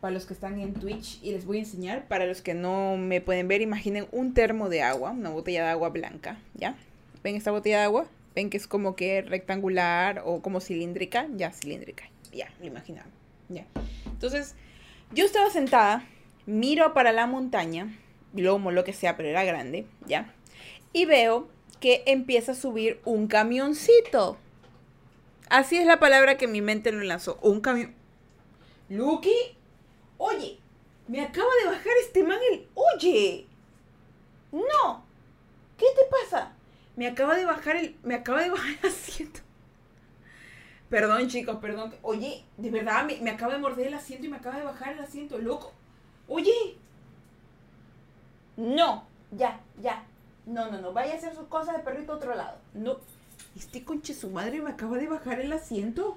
[0.00, 2.06] para los que están en Twitch, y les voy a enseñar.
[2.08, 5.70] Para los que no me pueden ver, imaginen un termo de agua, una botella de
[5.70, 6.76] agua blanca, ¿ya?
[7.24, 8.06] ¿Ven esta botella de agua?
[8.34, 13.10] ven que es como que rectangular o como cilíndrica, ya cilíndrica, ya, lo imaginaron,
[13.48, 13.66] ya.
[14.06, 14.54] Entonces,
[15.12, 16.06] yo estaba sentada,
[16.46, 17.94] miro para la montaña,
[18.34, 20.32] lomo, lo que sea, pero era grande, ya,
[20.92, 21.48] y veo
[21.80, 24.38] que empieza a subir un camioncito.
[25.52, 27.94] Así es la palabra que mi mente lo lanzó, un camión.
[28.88, 29.58] Lucky,
[30.16, 30.58] oye,
[31.08, 32.66] me acaba de bajar este man el...
[32.74, 33.46] Oye,
[34.50, 35.04] no,
[35.76, 36.52] ¿qué te pasa?
[36.96, 37.98] Me acaba de bajar el.
[38.02, 39.40] Me acaba de bajar el asiento.
[40.88, 41.94] Perdón, chicos, perdón.
[42.00, 45.00] Oye, de verdad, me, acaba de morder el asiento y me acaba de bajar el
[45.00, 45.74] asiento, loco.
[46.28, 46.78] Oye.
[48.56, 50.02] No, ya, ya.
[50.46, 50.94] No, no, no.
[50.94, 52.56] Vaya a hacer sus cosas de perrito a otro lado.
[52.72, 52.96] No.
[53.56, 56.16] Este conche su madre me acaba de bajar el asiento.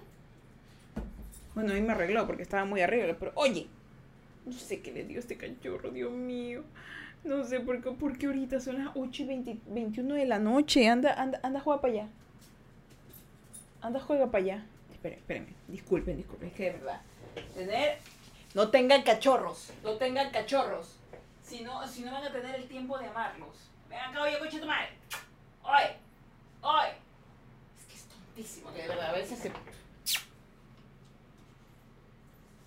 [1.54, 3.16] Bueno, a mí me arregló porque estaba muy arriba.
[3.20, 3.68] Pero, oye.
[4.46, 6.64] No sé qué le dio este cachorro, Dios mío.
[7.24, 10.88] No sé por qué, porque ahorita son las 8 y 21 de la noche.
[10.88, 12.08] Anda, anda, anda, juega para allá.
[13.82, 14.66] Anda, juega para allá.
[14.92, 15.54] Esperen, espérenme.
[15.68, 16.50] Disculpen, disculpen.
[16.50, 17.02] Es que de verdad.
[17.56, 17.98] Tener.
[18.54, 19.74] No tengan cachorros.
[19.84, 20.96] No tengan cachorros.
[21.44, 23.70] Si no, si no van a tener el tiempo de amarlos.
[23.90, 24.90] Vengan acá, oye, coche tu madre.
[25.64, 25.96] Oye.
[26.62, 27.05] Oye.
[28.36, 29.10] Que de verdad.
[29.10, 29.52] A veces se.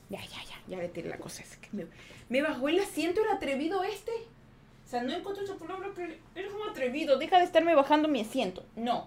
[0.08, 0.76] Ya, ya, ya.
[0.76, 1.42] Ya tiré la cosa.
[1.60, 1.86] Que me,
[2.28, 4.12] me bajó el asiento el atrevido este.
[4.12, 7.18] O sea, no encuentro esa palabra que eres un atrevido.
[7.18, 8.64] Deja de estarme bajando mi asiento.
[8.74, 9.06] No.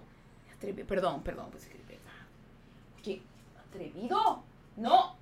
[0.56, 0.88] Atrevido.
[0.88, 1.50] Perdón, perdón.
[1.52, 1.68] Pues,
[3.04, 3.22] ¿Qué?
[3.68, 4.44] ¿Atrevido?
[4.78, 5.16] No.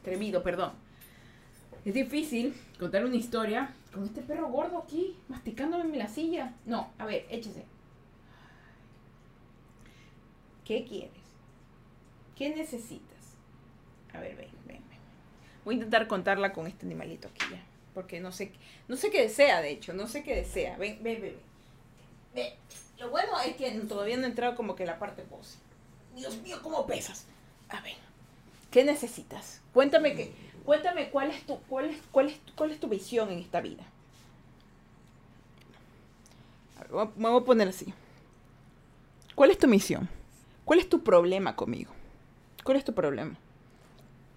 [0.00, 0.72] atrevido, perdón.
[1.84, 6.52] Es difícil contar una historia con este perro gordo aquí, masticándome en la silla.
[6.64, 7.64] No, a ver, échese.
[10.66, 11.10] ¿Qué quieres?
[12.36, 13.06] ¿Qué necesitas?
[14.12, 14.98] A ver, ven, ven, ven.
[15.64, 17.62] Voy a intentar contarla con este animalito aquí ya
[17.96, 18.52] porque no sé,
[18.88, 20.76] no sé qué desea, de hecho, no sé qué desea.
[20.76, 21.36] Ven, ven, ven.
[22.34, 22.52] ven.
[22.98, 25.56] Lo bueno es que todavía no he entrado como que la parte pose.
[26.14, 27.24] Dios mío, ¿cómo pesas?
[27.70, 27.94] A ver,
[28.70, 29.62] ¿qué necesitas?
[29.72, 30.30] Cuéntame que,
[30.66, 33.84] cuéntame cuál es tu, cuál es, cuál es, cuál es tu visión en esta vida.
[36.90, 37.94] voy a poner así.
[39.34, 40.06] ¿Cuál es tu misión?
[40.66, 41.92] ¿Cuál es tu problema conmigo?
[42.62, 43.38] ¿Cuál es tu problema?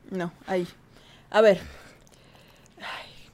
[0.10, 0.65] No, ahí.
[1.30, 1.60] A ver,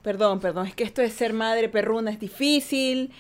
[0.06, 3.12] Perdón, perdón, es que esto de ser madre perruna es difícil.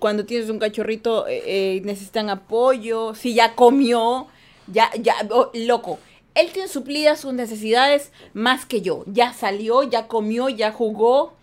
[0.00, 3.14] Cuando tienes un cachorrito eh, eh, necesitan apoyo.
[3.14, 4.26] Si ya comió,
[4.66, 5.98] ya, ya, oh, loco.
[6.34, 9.04] Él tiene suplidas sus necesidades más que yo.
[9.04, 11.34] Ya salió, ya comió, ya jugó,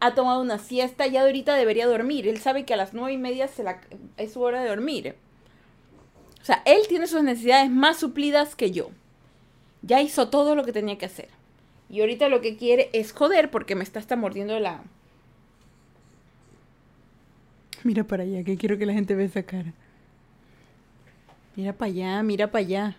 [0.00, 2.26] ha tomado una siesta, ya ahorita debería dormir.
[2.26, 3.48] Él sabe que a las nueve y media
[4.16, 5.14] es su hora de dormir.
[6.46, 8.90] O sea, él tiene sus necesidades más suplidas que yo.
[9.82, 11.28] Ya hizo todo lo que tenía que hacer.
[11.90, 14.84] Y ahorita lo que quiere es joder porque me está hasta mordiendo la...
[17.82, 19.72] Mira para allá, que quiero que la gente vea esa cara.
[21.56, 22.96] Mira para allá, mira para allá.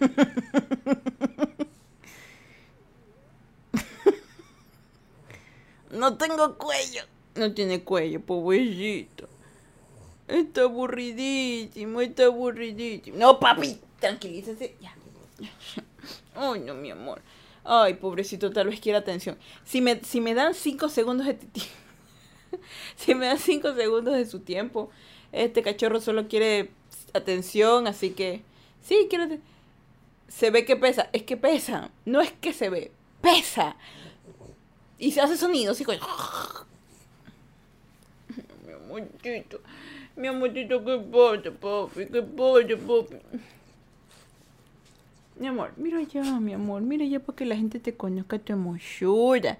[5.90, 7.02] No tengo cuello.
[7.34, 9.28] No tiene cuello, pobrecito.
[10.32, 13.18] Está aburridísimo, está aburridísimo.
[13.18, 14.74] No, papi, tranquilízese.
[14.80, 14.96] Ya.
[16.34, 17.20] Ay, no, mi amor.
[17.64, 19.36] Ay, pobrecito, tal vez quiera atención.
[19.64, 21.36] Si me, si me dan cinco segundos de
[22.96, 24.90] si me dan cinco segundos de su tiempo,
[25.32, 26.70] este cachorro solo quiere
[27.12, 28.42] atención, así que
[28.82, 29.28] sí, quiero.
[30.28, 32.90] Se ve que pesa, es que pesa, no es que se ve,
[33.20, 33.76] pesa.
[34.98, 35.92] Y se hace sonidos, y Mi
[38.72, 39.60] amorcito,
[40.16, 43.16] mi amorcito, qué pasa, papi, qué pasa, papi.
[45.42, 48.52] Mi amor, mira allá, mi amor, mira allá para que la gente te conozca tu
[48.52, 49.58] hermosura.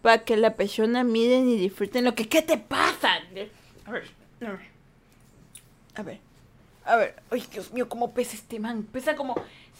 [0.00, 2.28] Para que la persona miren y disfruten lo que...
[2.28, 3.14] ¿Qué te pasa?
[3.14, 3.50] A ver,
[3.84, 4.04] a ver.
[5.96, 6.20] A ver.
[6.84, 7.14] A ver.
[7.30, 8.84] Ay, Dios mío, cómo pesa este man.
[8.84, 9.34] Pesa como...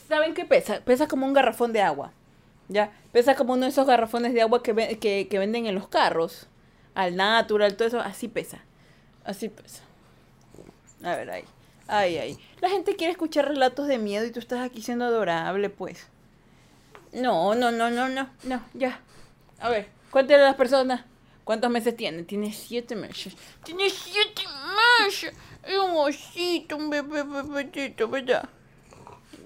[0.09, 0.81] ¿Saben qué pesa?
[0.85, 2.13] Pesa como un garrafón de agua.
[2.69, 6.49] Ya, pesa como uno de esos garrafones de agua que, que, venden en los carros.
[6.95, 8.59] Al natural, todo eso, así pesa.
[9.25, 9.83] Así pesa.
[11.03, 11.45] A ver, ahí.
[11.87, 12.39] Ay, ay.
[12.61, 16.07] La gente quiere escuchar relatos de miedo y tú estás aquí siendo adorable, pues.
[17.13, 19.01] No, no, no, no, no, no, ya.
[19.61, 21.05] A ver, cuéntale a las personas.
[21.45, 22.25] ¿Cuántos meses tiene?
[22.25, 23.35] Tiene siete meses.
[23.65, 24.43] Tiene siete
[25.07, 25.33] meses.
[25.65, 28.47] Es un osito, un bebé, bebecito, ¿verdad?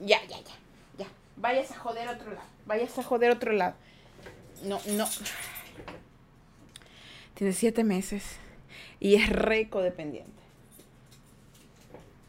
[0.05, 0.55] Ya, ya, ya.
[0.99, 1.07] Ya.
[1.37, 2.47] Vayas a joder otro lado.
[2.67, 3.75] Vayas a joder otro lado.
[4.65, 5.09] No, no.
[7.35, 8.25] Tiene siete meses.
[8.99, 10.42] Y es re codependiente.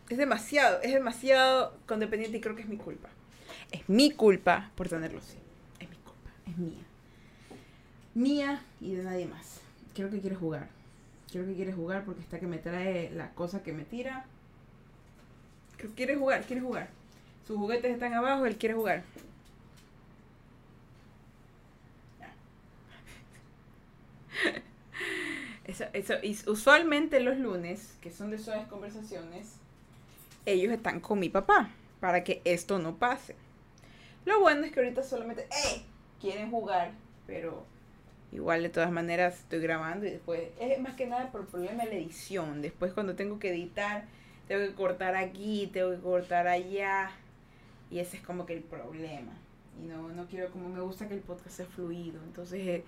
[0.10, 3.10] Es demasiado, es demasiado codependiente y creo que es mi culpa.
[3.72, 5.38] Es mi culpa por tenerlo así.
[5.80, 6.84] Es mi culpa, es mía.
[8.14, 9.62] Mía y de nadie más.
[9.96, 10.68] Creo que quiere jugar.
[11.32, 14.26] Creo que quiere jugar porque está que me trae la cosa que me tira.
[15.78, 16.90] Creo que quiere jugar, quiere jugar.
[17.48, 19.04] Sus juguetes están abajo, él quiere jugar.
[25.66, 29.54] Eso, eso, y usualmente los lunes, que son de suaves conversaciones,
[30.46, 33.36] ellos están con mi papá para que esto no pase.
[34.26, 35.82] Lo bueno es que ahorita solamente ¡eh!
[36.20, 36.92] quieren jugar,
[37.28, 37.66] pero
[38.32, 41.84] igual de todas maneras estoy grabando y después es más que nada por el problema
[41.84, 42.62] de la edición.
[42.62, 44.06] Después cuando tengo que editar,
[44.48, 47.12] tengo que cortar aquí, tengo que cortar allá
[47.92, 49.34] y ese es como que el problema.
[49.82, 52.22] Y no, no quiero, como me gusta que el podcast sea fluido.
[52.24, 52.84] Entonces, eh,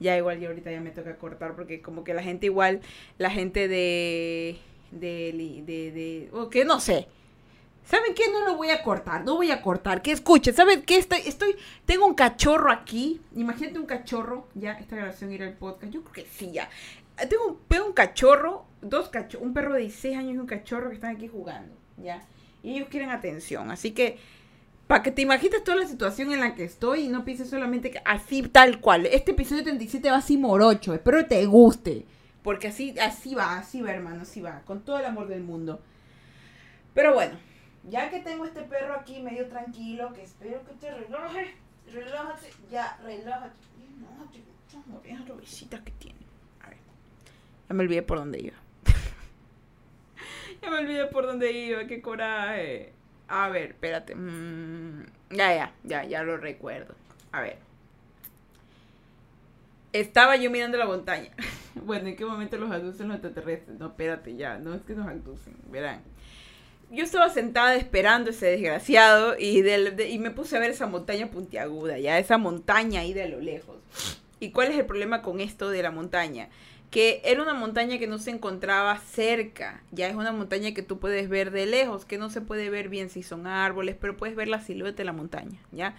[0.00, 2.80] ya igual yo ahorita ya me toca cortar porque como que la gente igual,
[3.18, 4.58] la gente de,
[5.00, 7.08] de, de, de, o que no sé.
[7.84, 8.24] ¿Saben qué?
[8.32, 10.02] No lo voy a cortar, no voy a cortar.
[10.02, 10.98] Que escuchen, ¿saben qué?
[10.98, 11.54] Estoy, estoy,
[11.84, 13.20] tengo un cachorro aquí.
[13.36, 14.48] Imagínate un cachorro.
[14.54, 15.92] Ya, esta grabación irá al podcast.
[15.92, 16.68] Yo creo que sí, ya.
[17.28, 20.88] Tengo un, tengo un cachorro, dos cachorros, un perro de 16 años y un cachorro
[20.88, 22.26] que están aquí jugando, ¿ya?
[22.64, 23.70] Y ellos quieren atención.
[23.70, 24.18] Así que
[24.88, 27.92] para que te imagines toda la situación en la que estoy y no pienses solamente
[27.92, 29.06] que así tal cual.
[29.06, 30.92] Este episodio 37 va así morocho.
[30.92, 32.04] Espero que te guste.
[32.46, 34.60] Porque así, así va, así va, hermano, así va.
[34.66, 35.80] Con todo el amor del mundo.
[36.94, 37.36] Pero bueno,
[37.90, 41.56] ya que tengo este perro aquí medio tranquilo, que espero que te relaje.
[41.92, 43.56] Relájate, ya, relájate.
[44.86, 46.20] Muchas visitas que tiene.
[46.62, 46.78] A ver.
[47.68, 48.56] Ya me olvidé por dónde iba.
[50.62, 52.92] ya me olvidé por dónde iba, qué coraje.
[53.26, 54.14] A ver, espérate.
[54.14, 56.94] Mm, ya, ya, ya, ya lo recuerdo.
[57.32, 57.58] A ver.
[59.92, 61.30] Estaba yo mirando la montaña.
[61.84, 63.78] bueno, ¿en qué momento los aducen los extraterrestres?
[63.78, 64.58] No, espérate, ya.
[64.58, 65.56] No es que nos aducen.
[65.70, 66.02] Verán.
[66.90, 71.98] Yo estaba sentada esperando ese desgraciado y, y me puse a ver esa montaña puntiaguda,
[71.98, 73.76] ya, esa montaña ahí de lo lejos.
[74.38, 76.48] ¿Y cuál es el problema con esto de la montaña?
[76.90, 80.98] que era una montaña que no se encontraba cerca, ya es una montaña que tú
[80.98, 84.36] puedes ver de lejos, que no se puede ver bien si son árboles, pero puedes
[84.36, 85.94] ver la silueta de la montaña, ¿ya?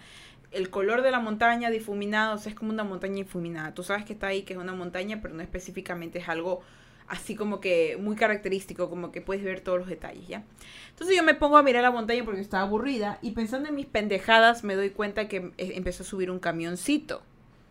[0.50, 3.74] El color de la montaña difuminado, o sea, es como una montaña difuminada.
[3.74, 6.62] Tú sabes que está ahí, que es una montaña, pero no específicamente es algo
[7.08, 10.44] así como que muy característico, como que puedes ver todos los detalles, ¿ya?
[10.90, 13.86] Entonces yo me pongo a mirar la montaña porque estaba aburrida y pensando en mis
[13.86, 17.22] pendejadas me doy cuenta que eh, empezó a subir un camioncito,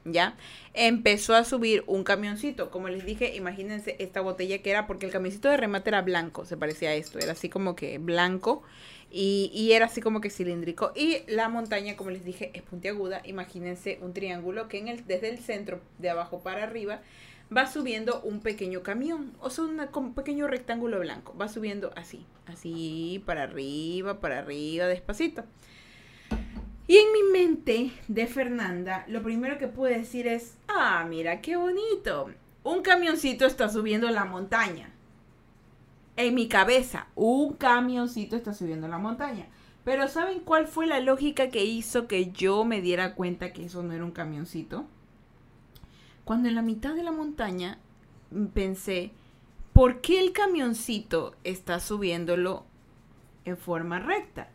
[0.06, 0.36] ¿ya?
[0.74, 2.72] Empezó a subir un camioncito.
[2.72, 6.46] Como les dije, imagínense esta botella que era, porque el camioncito de remate era blanco,
[6.46, 8.64] se parecía a esto, era así como que blanco
[9.10, 10.92] y, era así como que cilíndrico.
[10.96, 13.22] Y la montaña, como les dije, es puntiaguda.
[13.26, 17.02] Imagínense un triángulo que desde el centro, de abajo para arriba,
[17.56, 21.36] va subiendo un pequeño camión, o sea, un pequeño rectángulo blanco.
[21.38, 25.44] Va subiendo así, así, para arriba, para arriba, despacito.
[26.88, 31.58] Y en mi mente de Fernanda, lo primero que pude decir es, ah, mira, qué
[31.58, 32.30] bonito.
[32.64, 34.94] Un camioncito está subiendo la montaña.
[36.18, 39.46] En mi cabeza, un camioncito está subiendo la montaña.
[39.84, 43.84] Pero ¿saben cuál fue la lógica que hizo que yo me diera cuenta que eso
[43.84, 44.86] no era un camioncito?
[46.26, 47.78] Cuando en la mitad de la montaña
[48.56, 49.12] pensé,
[49.74, 52.66] ¿por qué el camioncito está subiéndolo
[53.46, 54.50] en forma recta?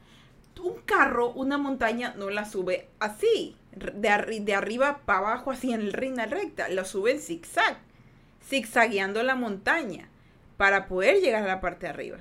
[0.61, 6.27] un carro, una montaña, no la sube así, de, arriba para abajo, así en reina
[6.27, 7.79] recta, la sube en zigzag,
[8.45, 10.12] zigzagueando la montaña
[10.63, 12.19] para poder llegar a la parte de arriba.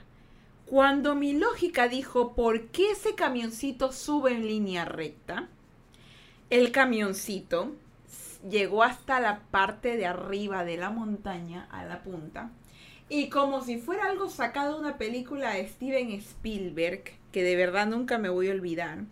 [0.65, 5.47] Cuando mi lógica dijo, ¿por qué ese camioncito sube en línea recta?
[6.49, 7.75] El camioncito
[8.49, 12.49] llegó hasta la parte de arriba de la montaña, a la punta,
[13.09, 17.85] y como si fuera algo sacado de una película de Steven Spielberg, que de verdad
[17.85, 19.03] nunca me voy a olvidar,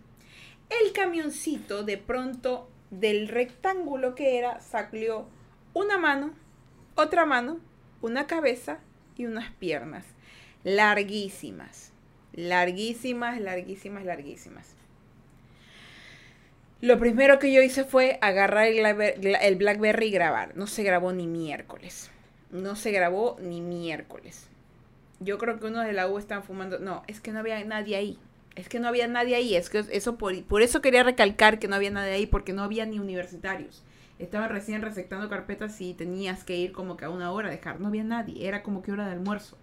[0.70, 5.28] el camioncito de pronto del rectángulo que era salió
[5.72, 6.32] una mano,
[6.96, 7.60] otra mano,
[8.02, 8.80] una cabeza
[9.20, 10.04] y unas piernas
[10.64, 11.92] larguísimas,
[12.32, 14.74] larguísimas, larguísimas, larguísimas.
[16.80, 20.56] Lo primero que yo hice fue agarrar el, Blackberry y grabar.
[20.56, 22.10] No se grabó ni miércoles.
[22.50, 24.48] No se grabó ni miércoles.
[25.20, 26.78] Yo creo que uno de la U estaban fumando.
[26.78, 28.18] No, es que no había nadie ahí.
[28.56, 29.54] Es que no había nadie ahí.
[29.54, 32.62] Es que eso por, por eso quería recalcar que no había nadie ahí, porque no
[32.62, 33.82] había ni universitarios.
[34.20, 37.80] Estaban recién receptando carpetas y tenías que ir como que a una hora a dejar.
[37.80, 38.46] No había nadie.
[38.46, 39.56] Era como que hora de almuerzo.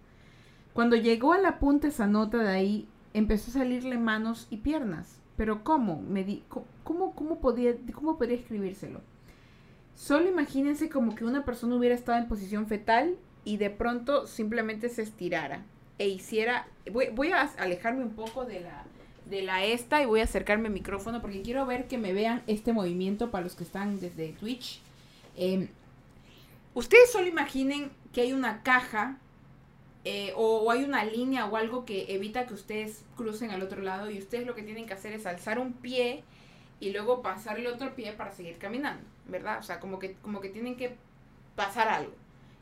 [0.73, 5.19] Cuando llegó a la punta esa nota de ahí, empezó a salirle manos y piernas.
[5.35, 6.01] Pero ¿cómo?
[6.01, 6.43] Me di
[6.83, 9.01] ¿cómo, cómo, podía, ¿Cómo podría escribírselo?
[9.95, 13.15] Solo imagínense como que una persona hubiera estado en posición fetal
[13.45, 15.65] y de pronto simplemente se estirara
[15.99, 16.67] e hiciera...
[16.91, 18.85] Voy, voy a alejarme un poco de la,
[19.29, 22.43] de la esta y voy a acercarme al micrófono porque quiero ver que me vean
[22.47, 24.79] este movimiento para los que están desde Twitch.
[25.35, 25.67] Em,
[26.73, 29.17] ustedes solo imaginen que hay una caja
[30.03, 34.09] eh, o, hay una línea o algo que evita que ustedes crucen al otro lado
[34.09, 36.23] y ustedes lo que tienen que hacer es alzar un pie
[36.79, 39.59] y luego pasar el otro pie para seguir caminando, ¿verdad?
[39.59, 40.95] O sea, como que, como que tienen que
[41.55, 42.13] pasar algo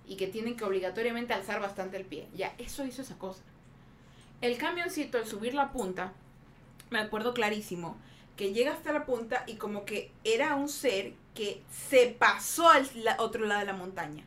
[0.07, 2.27] y que tienen que obligatoriamente alzar bastante el pie.
[2.35, 3.43] Ya, eso hizo esa cosa.
[4.41, 6.13] El camioncito al subir la punta,
[6.89, 7.97] me acuerdo clarísimo,
[8.35, 12.87] que llega hasta la punta y como que era un ser que se pasó al
[13.19, 14.23] otro lado de la montaña.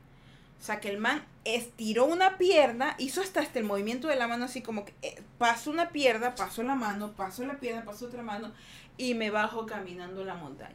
[0.61, 4.27] O sea, que el man estiró una pierna, hizo hasta, hasta el movimiento de la
[4.27, 8.07] mano así como que eh, pasó una pierna, pasó la mano, pasó la pierna, pasó
[8.07, 8.53] otra mano
[8.97, 10.75] y me bajo caminando la montaña.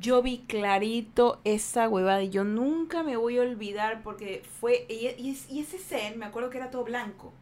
[0.00, 5.08] Yo vi clarito esa huevada y yo nunca me voy a olvidar porque fue, y,
[5.18, 7.34] y, ese ser, me acuerdo que era todo blanco,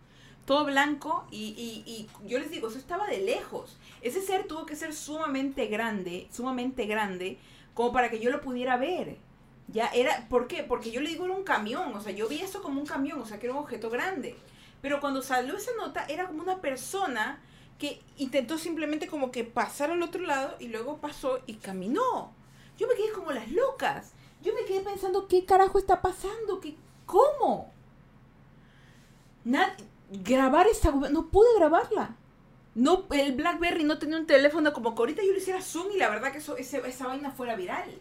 [0.44, 1.54] todo blanco y,
[1.86, 3.76] y, yo les digo, eso estaba de lejos.
[4.02, 7.38] Ese ser tuvo que ser sumamente grande, sumamente grande,
[7.74, 9.16] como para que yo lo pudiera ver.
[9.68, 10.64] Ya era, ¿por qué?
[10.64, 13.20] Porque yo le digo era un camión, o sea, yo vi eso como un camión,
[13.20, 14.36] o sea, que era un objeto grande.
[14.82, 17.40] Pero cuando salió esa nota, era como una persona
[17.78, 22.32] que intentó simplemente como que pasar al otro lado y luego pasó y caminó.
[22.78, 24.12] Yo me quedé como las locas.
[24.42, 26.60] Yo me quedé pensando, ¿qué carajo está pasando?
[26.60, 26.76] ¿Qué,
[27.06, 27.72] ¿Cómo?
[30.10, 30.90] Grabar esta...
[30.90, 32.16] No pude grabarla.
[32.74, 35.98] No, el BlackBerry no tenía un teléfono como que ahorita yo le hiciera zoom y
[35.98, 37.98] la verdad que eso, esa vaina fuera viral.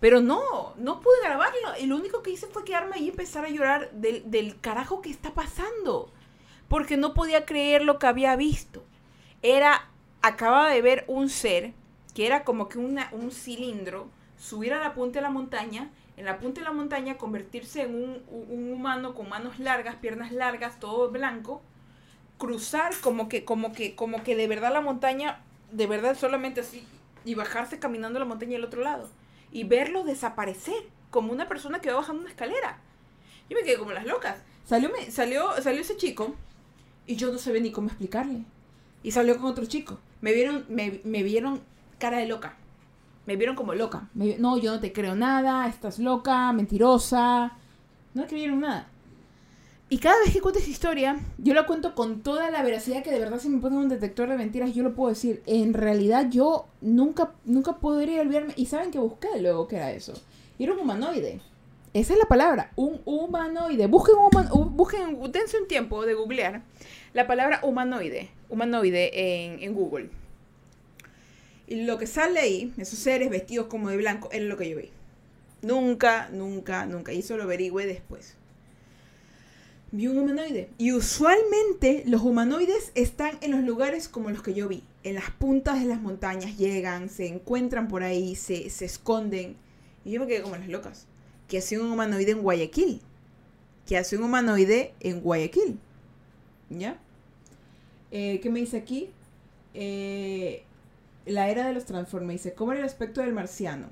[0.00, 1.70] Pero no, no pude grabarlo.
[1.80, 5.00] Y lo único que hice fue quedarme ahí y empezar a llorar del, del carajo
[5.00, 6.10] que está pasando.
[6.68, 8.84] Porque no podía creer lo que había visto.
[9.42, 9.90] Era,
[10.22, 11.74] acababa de ver un ser
[12.14, 16.24] que era como que una, un cilindro, subir a la punta de la montaña, en
[16.24, 21.10] la punta de la montaña convertirse en un, humano con manos largas, piernas largas, todo
[21.10, 21.62] blanco,
[22.38, 25.40] cruzar como que, como que, como que de verdad la montaña,
[25.72, 26.86] de verdad solamente así,
[27.24, 29.10] y bajarse caminando la montaña al otro lado
[29.52, 30.74] y verlo desaparecer
[31.10, 32.78] como una persona que va bajando una escalera.
[33.48, 34.38] Yo me quedé como las locas.
[34.64, 36.34] Salió, me, salió, salió ese chico
[37.06, 38.42] y yo no sabía ni cómo explicarle.
[39.02, 39.98] Y salió con otro chico.
[40.20, 41.62] Me vieron, me, me vieron
[41.98, 42.56] cara de loca.
[43.26, 44.08] Me vieron como loca.
[44.14, 47.56] no, yo no te creo nada, estás loca, mentirosa.
[48.14, 48.88] No creyeron nada.
[49.88, 53.12] Y cada vez que cuento esa historia, yo la cuento con toda la veracidad que
[53.12, 55.42] de verdad si me ponen un detector de mentiras, yo lo puedo decir.
[55.46, 58.52] En realidad yo nunca, nunca podría olvidarme.
[58.56, 60.12] Y saben que busqué luego que era eso.
[60.58, 61.40] Y era un humanoide.
[61.92, 63.86] Esa es la palabra, un humanoide.
[63.86, 64.16] Busquen,
[64.52, 66.62] un busquen, dense un tiempo de googlear
[67.14, 70.10] la palabra humanoide, humanoide en, en Google.
[71.66, 74.76] Y lo que sale ahí, esos seres vestidos como de blanco, es lo que yo
[74.76, 74.90] vi.
[75.62, 77.12] Nunca, nunca, nunca.
[77.12, 78.36] Y eso lo averigüé después
[79.92, 80.68] vi un humanoide.
[80.78, 84.82] Y usualmente los humanoides están en los lugares como los que yo vi.
[85.02, 89.56] En las puntas de las montañas llegan, se encuentran por ahí, se, esconden.
[90.04, 91.06] Y yo me quedé como las locas.
[91.48, 93.00] Que hace un humanoide en Guayaquil.
[93.86, 95.78] Que hace un humanoide en Guayaquil.
[96.70, 96.98] ¿Ya?
[98.10, 99.10] Eh, ¿Qué me dice aquí?
[99.74, 100.64] Eh,
[101.26, 102.42] la era de los Transformers.
[102.42, 103.90] Dice, ¿cómo era el aspecto del marciano?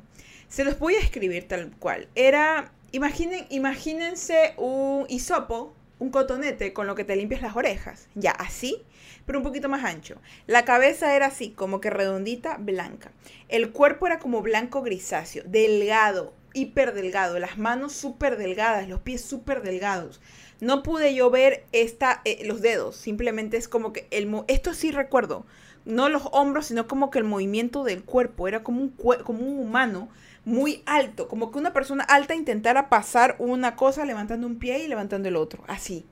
[0.49, 2.09] Se los voy a escribir tal cual.
[2.15, 8.09] Era, imaginen, imagínense un hisopo un cotonete con lo que te limpias las orejas.
[8.15, 8.83] Ya, así,
[9.27, 10.21] pero un poquito más ancho.
[10.47, 13.13] La cabeza era así, como que redondita, blanca.
[13.49, 17.39] El cuerpo era como blanco grisáceo, delgado, hiper delgado.
[17.39, 20.21] Las manos súper delgadas, los pies súper delgados.
[20.61, 24.31] No pude yo ver esta, eh, los dedos, simplemente es como que el...
[24.49, 25.47] Esto sí recuerdo,
[25.85, 29.59] no los hombros, sino como que el movimiento del cuerpo, era como un, como un
[29.59, 30.09] humano
[30.45, 34.89] muy alto, como que una persona alta intentara pasar una cosa levantando un pie y
[34.89, 36.05] levantando el otro, así.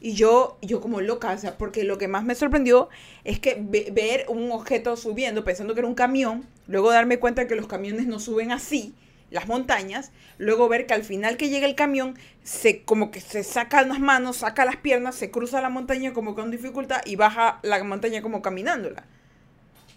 [0.00, 2.88] Y yo, yo como loca, o sea, porque lo que más me sorprendió
[3.24, 3.54] es que
[3.92, 8.06] ver un objeto subiendo pensando que era un camión, luego darme cuenta que los camiones
[8.06, 8.94] no suben así,
[9.30, 13.42] las montañas, luego ver que al final que llega el camión, se como que se
[13.42, 17.58] saca las manos, saca las piernas, se cruza la montaña como con dificultad y baja
[17.62, 19.04] la montaña como caminándola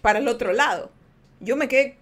[0.02, 0.90] para el otro lado.
[1.40, 1.96] Yo me quedé,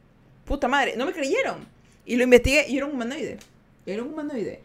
[0.45, 1.67] puta madre, no me creyeron.
[2.05, 3.39] Y lo investigué y era un humanoide.
[3.85, 4.61] Era un humanoide.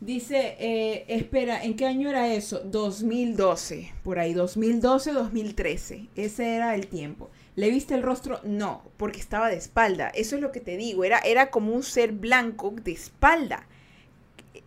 [0.00, 2.60] Dice, eh, espera, ¿en qué año era eso?
[2.60, 6.06] 2012, por ahí, 2012, 2013.
[6.14, 7.30] Ese era el tiempo.
[7.58, 8.38] ¿Le viste el rostro?
[8.44, 10.10] No, porque estaba de espalda.
[10.14, 13.66] Eso es lo que te digo, era, era como un ser blanco de espalda.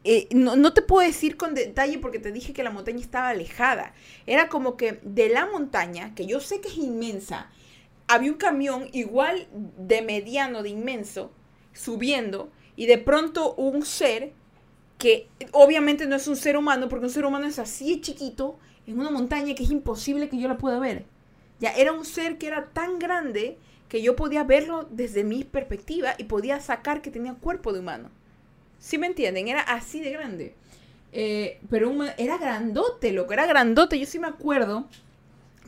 [0.04, 3.30] Eh, no, no, te puedo decir con detalle porque te dije que la montaña estaba
[3.30, 3.94] alejada.
[4.28, 7.50] Era como que de la montaña, que yo sé que es inmensa,
[8.10, 11.32] había un camión igual de mediano, de inmenso,
[11.72, 14.34] subiendo, y de pronto un ser
[14.98, 19.00] que obviamente no es un ser humano, porque un ser humano es así chiquito, en
[19.00, 21.06] una montaña que es imposible que yo la pueda ver.
[21.62, 23.58] Ya era un ser que era tan grande
[23.88, 28.10] que yo podía verlo desde mi perspectiva y podía sacar que tenía cuerpo de humano.
[28.80, 29.48] ¿Sí me entienden?
[29.48, 30.56] Era así de grande.
[31.14, 33.98] Eh, pero era grandote, loco, era grandote.
[33.98, 34.88] Yo sí me acuerdo,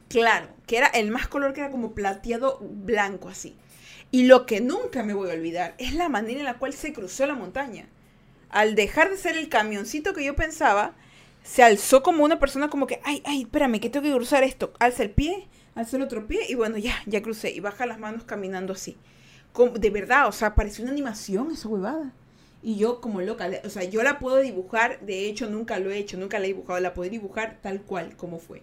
[0.09, 3.55] claro, que era el más color que era como plateado blanco así.
[4.11, 6.91] Y lo que nunca me voy a olvidar es la manera en la cual se
[6.91, 7.87] cruzó la montaña
[8.53, 10.93] al dejar de ser el camioncito que yo pensaba,
[11.43, 14.73] se alzó como una persona como que, ay, ay, espérame, que tengo que cruzar esto.
[14.79, 17.51] Alza el pie, alza el otro pie y bueno, ya, ya crucé.
[17.51, 18.97] Y baja las manos caminando así.
[19.51, 22.13] Como, de verdad, o sea, pareció una animación esa huevada.
[22.61, 25.97] Y yo como loca, o sea, yo la puedo dibujar, de hecho nunca lo he
[25.97, 28.61] hecho, nunca la he dibujado, la puedo dibujar tal cual como fue.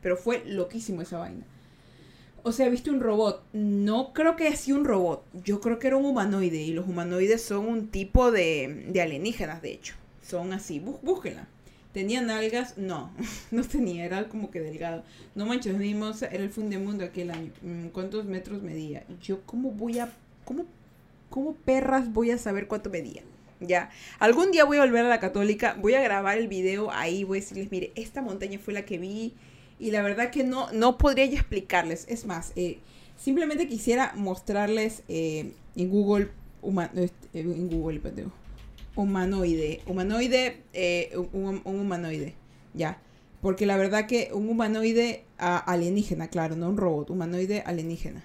[0.00, 1.44] Pero fue loquísimo esa vaina.
[2.42, 3.42] O sea, viste un robot.
[3.52, 5.24] No creo que sea un robot.
[5.44, 6.62] Yo creo que era un humanoide.
[6.62, 9.94] Y los humanoides son un tipo de, de alienígenas, de hecho.
[10.22, 10.80] Son así.
[10.80, 11.48] Bú, búsquenla.
[11.92, 12.78] ¿Tenía nalgas?
[12.78, 13.10] No,
[13.50, 15.02] no tenía, era como que delgado.
[15.34, 17.50] No manches, mismos, era el fin del mundo aquel año.
[17.62, 19.04] Mm, ¿Cuántos metros medía?
[19.22, 20.12] Yo, ¿cómo voy a,
[20.44, 20.64] cómo,
[21.28, 23.22] cómo perras voy a saber cuánto medía?
[23.60, 27.24] Ya, algún día voy a volver a la católica, voy a grabar el video ahí,
[27.24, 29.34] voy a decirles, mire, esta montaña fue la que vi,
[29.78, 32.06] y la verdad que no, no podría yo explicarles.
[32.08, 32.78] Es más, eh,
[33.16, 36.28] simplemente quisiera mostrarles eh, en Google,
[36.94, 38.00] este, en Google,
[38.96, 42.34] humanoide, humanoide, eh, un, humanoide,
[42.74, 42.98] ya.
[43.40, 48.22] Porque la verdad que un humanoide alienígena, claro, no un robot, humanoide alienígena.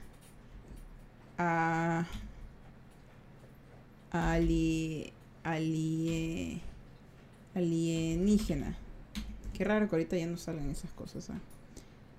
[1.37, 2.05] Ah,
[4.11, 5.13] ali,
[7.53, 8.77] alienígena.
[9.53, 11.29] Qué raro que ahorita ya no salgan esas cosas.
[11.29, 11.39] ¿ah?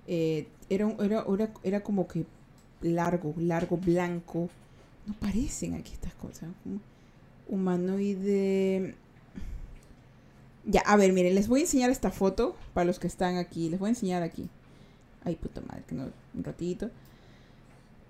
[0.07, 2.25] Eh, era, era, era, era, como que
[2.81, 4.49] largo, largo, blanco.
[5.07, 6.49] No parecen aquí estas cosas.
[7.49, 8.95] Humanoide.
[10.65, 13.71] Ya, a ver, miren, les voy a enseñar esta foto para los que están aquí.
[13.71, 14.49] Les voy a enseñar aquí.
[15.25, 16.91] Ay, puta madre, que no, un ratito.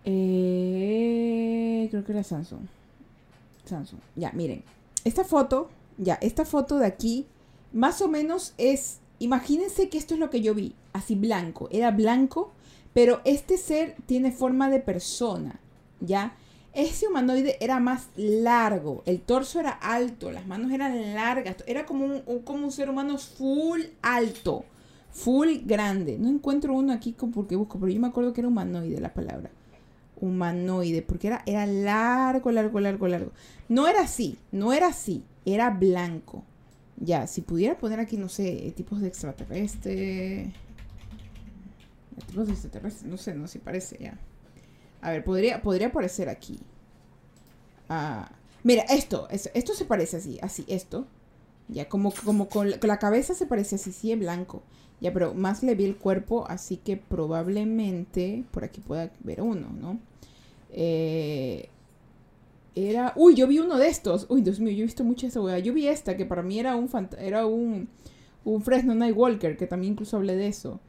[0.05, 2.67] Eh, creo que era Samsung.
[3.65, 4.01] Samsung.
[4.15, 4.63] Ya, miren.
[5.05, 7.27] Esta foto, ya, esta foto de aquí,
[7.73, 11.91] más o menos es Imagínense que esto es lo que yo vi, así blanco, era
[11.91, 12.53] blanco,
[12.93, 15.59] pero este ser tiene forma de persona,
[16.01, 16.37] ¿ya?
[16.77, 22.05] Ese humanoide era más largo, el torso era alto, las manos eran largas, era como
[22.05, 24.67] un, como un ser humano full alto,
[25.11, 26.19] full grande.
[26.19, 29.51] No encuentro uno aquí porque busco, pero yo me acuerdo que era humanoide la palabra.
[30.21, 33.33] Humanoide, porque era, era largo, largo, largo, largo.
[33.71, 36.45] No era así, no era así, era blanco.
[36.99, 40.53] Ya, si pudiera poner aquí, no sé, tipos de extraterrestre.
[42.27, 44.19] Tipos de extraterrestre, no sé, no sé, parece ya.
[45.01, 46.59] A ver, podría, podría aparecer aquí.
[47.89, 48.31] Ah,
[48.63, 51.07] mira, esto, esto, se parece así, así, esto.
[51.69, 54.63] Ya, como, como con la, cabeza se parece así, sí, en blanco.
[55.01, 59.69] Ya, pero más le vi el cuerpo, así que probablemente por aquí pueda ver uno,
[59.71, 59.99] ¿no?
[60.71, 61.69] Eh,
[62.75, 63.13] era.
[63.17, 64.27] Uy, yo vi uno de estos.
[64.29, 65.59] Uy, Dios mío, yo he visto mucha esa weá.
[65.59, 66.89] Yo vi esta, que para mí era un
[67.19, 67.89] era un,
[68.45, 70.81] un Fresno Nightwalker, que también incluso hablé de eso.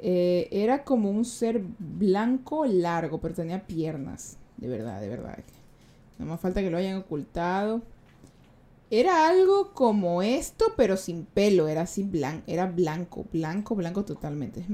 [0.00, 4.36] Eh, era como un ser blanco largo, pero tenía piernas.
[4.56, 5.38] De verdad, de verdad.
[6.18, 7.82] No más falta que lo hayan ocultado.
[8.90, 11.68] Era algo como esto, pero sin pelo.
[11.68, 12.44] Era así blanco.
[12.46, 14.64] Era blanco, blanco, blanco totalmente.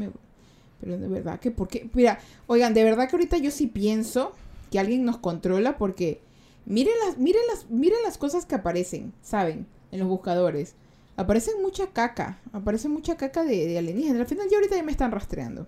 [0.81, 1.89] Pero de verdad que, ¿por qué?
[1.95, 4.33] Mira, oigan, de verdad que ahorita yo sí pienso
[4.71, 6.21] que alguien nos controla porque
[6.67, 9.67] Miren las, miren las, miren las cosas que aparecen, ¿saben?
[9.91, 10.75] En los buscadores.
[11.21, 12.39] Aparecen mucha caca.
[12.51, 14.21] Aparece mucha caca de, de alienígenas.
[14.21, 15.67] Al final ya ahorita ya me están rastreando.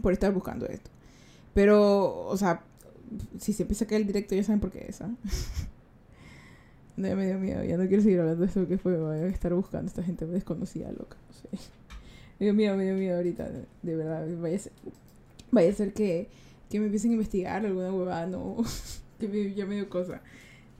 [0.00, 0.90] Por estar buscando esto.
[1.54, 2.62] Pero, o sea,
[3.40, 5.10] si se empieza a caer el directo ya saben por qué es, ¿ah?
[6.96, 7.64] no, ya me dio miedo.
[7.64, 8.96] Ya no quiero seguir hablando de eso que fue.
[8.96, 11.16] Voy a estar buscando esta gente desconocida, loca.
[11.28, 11.48] No sé.
[12.38, 13.50] Me dio miedo, me dio miedo ahorita.
[13.82, 14.24] De, verdad.
[14.38, 14.72] Vaya a ser,
[15.50, 16.28] vaya a ser que,
[16.70, 18.26] que me empiecen a investigar alguna huevada.
[18.28, 18.56] No
[19.18, 20.22] que ya me dio cosa.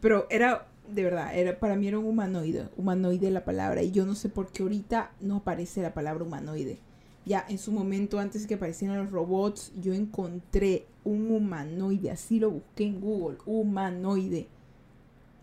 [0.01, 3.83] Pero era, de verdad, era, para mí era un humanoide, humanoide la palabra.
[3.83, 6.79] Y yo no sé por qué ahorita no aparece la palabra humanoide.
[7.25, 12.51] ya en su momento, antes que aparecieran los robots, yo encontré un humanoide, así lo
[12.51, 14.49] busqué en Google, humanoide.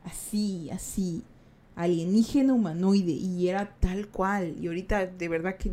[0.04, 1.24] Así, así.
[1.76, 3.12] Alienígena humanoide.
[3.12, 4.56] Y era tal cual.
[4.60, 5.72] Y ahorita de verdad que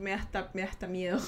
[0.00, 1.18] me da hasta, me da hasta miedo.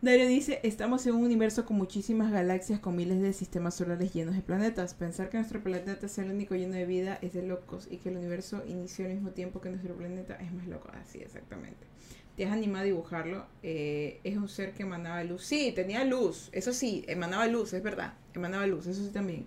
[0.00, 4.36] Dario dice, estamos en un universo con muchísimas galaxias, con miles de sistemas solares llenos
[4.36, 4.94] de planetas.
[4.94, 8.10] Pensar que nuestro planeta es el único lleno de vida es de locos y que
[8.10, 10.88] el universo inició al mismo tiempo que nuestro planeta es más loco.
[11.02, 11.84] Así, exactamente.
[12.36, 13.46] Te has animado a dibujarlo.
[13.64, 15.44] Eh, es un ser que emanaba luz.
[15.44, 16.48] Sí, tenía luz.
[16.52, 18.14] Eso sí, emanaba luz, es verdad.
[18.34, 19.46] Emanaba luz, eso sí también.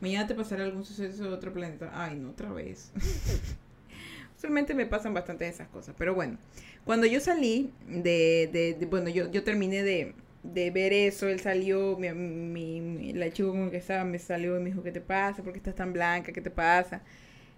[0.00, 1.92] Mañana te pasará algún suceso de otro planeta.
[1.94, 2.90] Ay, no, otra vez.
[4.36, 5.94] Usualmente me pasan bastante esas cosas.
[5.96, 6.36] Pero bueno,
[6.84, 11.96] cuando yo salí de, de, bueno, yo, yo terminé de, de ver eso, él salió,
[11.98, 15.42] mi, mi, la chica con que estaba me salió y me dijo, ¿qué te pasa?
[15.42, 16.32] ¿Por qué estás tan blanca?
[16.32, 17.02] ¿Qué te pasa?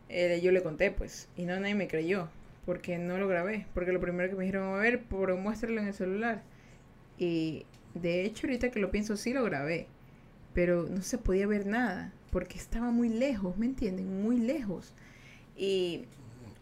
[0.09, 2.29] Eh, yo le conté, pues, y no nadie me creyó,
[2.65, 5.89] porque no lo grabé, porque lo primero que me dijeron, a ver, pero muéstralo en
[5.89, 6.43] el celular.
[7.19, 9.89] Y de hecho, ahorita que lo pienso, sí lo grabé,
[10.55, 14.23] pero no se podía ver nada, porque estaba muy lejos, ¿me entienden?
[14.23, 14.95] Muy lejos.
[15.57, 16.05] Y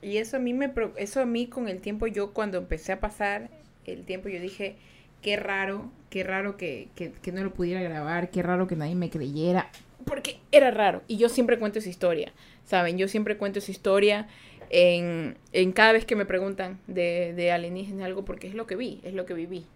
[0.05, 3.01] y eso a mí me eso a mí con el tiempo yo cuando empecé a
[3.01, 3.49] pasar
[3.87, 4.77] el tiempo yo dije,
[5.23, 9.11] qué raro, qué raro que, que, no lo pudiera grabar, qué raro que nadie me
[9.11, 9.71] creyera,
[10.05, 11.03] porque era raro.
[11.09, 12.33] Y yo siempre cuento esa historia,
[12.65, 12.99] ¿saben?
[12.99, 14.29] Yo siempre cuento esa historia
[14.71, 18.77] en, en cada vez que me preguntan de, de alienígenas algo, porque es lo que
[18.77, 19.67] vi, es lo que viví.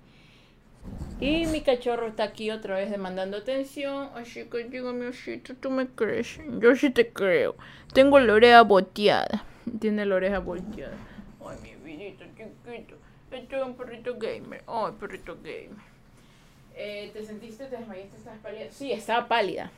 [1.21, 4.11] Y mi cachorro está aquí otra vez demandando atención.
[4.15, 6.39] Así que dígame, osito, tú me crees.
[6.61, 7.57] Yo sí te creo.
[7.93, 9.45] Tengo la oreja boteada.
[9.81, 10.97] Tiene la oreja volteada.
[11.45, 12.97] Ay, mi vidito chiquito.
[13.31, 14.63] Esto es un perrito gamer.
[14.67, 15.89] Ay, perrito gamer.
[16.75, 18.71] Eh, ¿Te sentiste, te desmayaste, estabas pálida?
[18.71, 19.73] Sí, estaba pálida.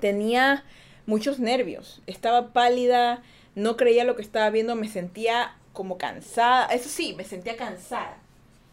[0.00, 0.64] Tenía
[1.06, 2.02] muchos nervios.
[2.06, 3.22] Estaba pálida,
[3.54, 6.66] no creía lo que estaba viendo, me sentía como cansada.
[6.66, 8.18] Eso sí, me sentía cansada.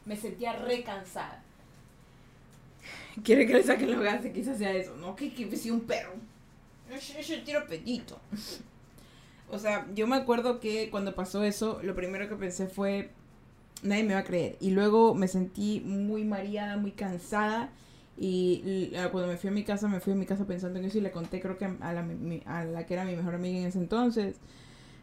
[0.06, 1.42] Me sentía recansada.
[3.24, 5.16] Quiere que le saquen los gases, quizás sea eso, ¿no?
[5.16, 6.14] Que, que sea un perro.
[7.22, 8.20] Yo, tiro pedito.
[9.54, 13.12] O sea, yo me acuerdo que cuando pasó eso, lo primero que pensé fue,
[13.84, 14.58] nadie me va a creer.
[14.60, 17.70] Y luego me sentí muy mareada, muy cansada.
[18.18, 20.98] Y cuando me fui a mi casa, me fui a mi casa pensando en eso
[20.98, 22.06] y le conté, creo que a la,
[22.46, 24.38] a la que era mi mejor amiga en ese entonces,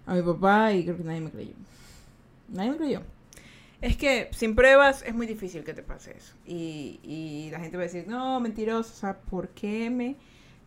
[0.07, 1.55] a mi papá, y creo que nadie me creyó.
[2.49, 3.03] Nadie me creyó.
[3.81, 6.35] Es que sin pruebas es muy difícil que te pase eso.
[6.45, 8.43] Y, y la gente va a decir, no,
[8.83, 10.17] sea, ¿por qué me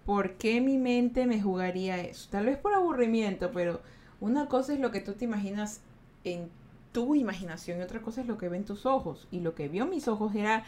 [0.06, 2.30] ¿por qué mi mente me jugaría eso?
[2.30, 3.82] Tal vez por aburrimiento, pero
[4.20, 5.82] una cosa es lo que tú te imaginas
[6.24, 6.50] en
[6.92, 9.28] tu imaginación y otra cosa es lo que ven tus ojos.
[9.32, 10.64] Y lo que vio mis ojos era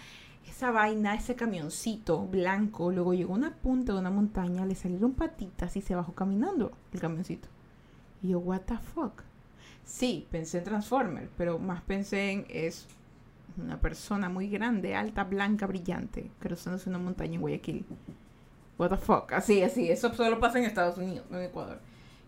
[0.50, 2.92] esa vaina, ese camioncito blanco.
[2.92, 6.72] Luego llegó a una punta de una montaña, le salieron patitas y se bajó caminando
[6.94, 7.48] el camioncito.
[8.22, 9.24] Y yo, what the fuck?
[9.86, 12.88] Sí, pensé en Transformer, pero más pensé en es
[13.58, 17.86] una persona muy grande, alta, blanca, brillante, cruzándose una montaña en Guayaquil.
[18.78, 19.32] What the fuck.
[19.32, 19.89] Así, así.
[19.89, 21.80] Eso solo pasa en Estados Unidos, no en Ecuador.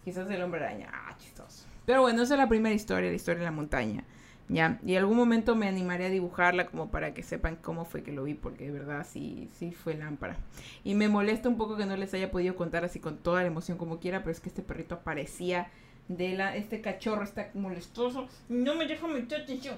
[0.04, 0.90] Quizás el hombre araña.
[0.94, 1.66] Ah, chistoso.
[1.86, 4.04] Pero bueno, esa es la primera historia, la historia de la montaña.
[4.50, 8.14] Ya, y algún momento me animaré a dibujarla como para que sepan cómo fue que
[8.14, 10.38] lo vi, porque de verdad sí, sí fue lámpara.
[10.86, 13.48] Y me molesta un poco que no les haya podido contar así con toda la
[13.48, 15.70] emoción como quiera, pero es que este perrito aparecía
[16.08, 18.30] de la, este cachorro está molestoso.
[18.48, 19.76] No me deja meter atención.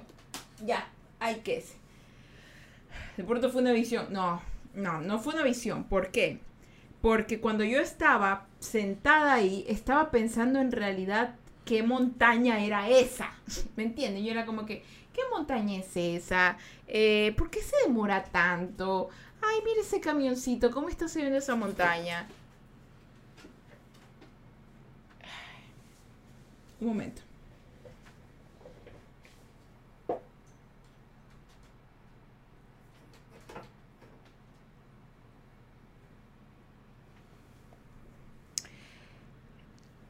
[0.63, 0.87] Ya,
[1.19, 1.73] hay que es.
[3.17, 4.07] De pronto fue una visión.
[4.11, 4.39] No,
[4.75, 5.85] no, no fue una visión.
[5.85, 6.39] ¿Por qué?
[7.01, 11.35] Porque cuando yo estaba sentada ahí, estaba pensando en realidad
[11.65, 13.31] qué montaña era esa.
[13.75, 14.23] ¿Me entienden?
[14.25, 14.83] Yo era como que,
[15.13, 16.57] ¿qué montaña es esa?
[16.87, 19.09] Eh, ¿Por qué se demora tanto?
[19.41, 22.27] Ay, mire ese camioncito, ¿cómo está subiendo esa montaña?
[26.81, 27.28] Un momento.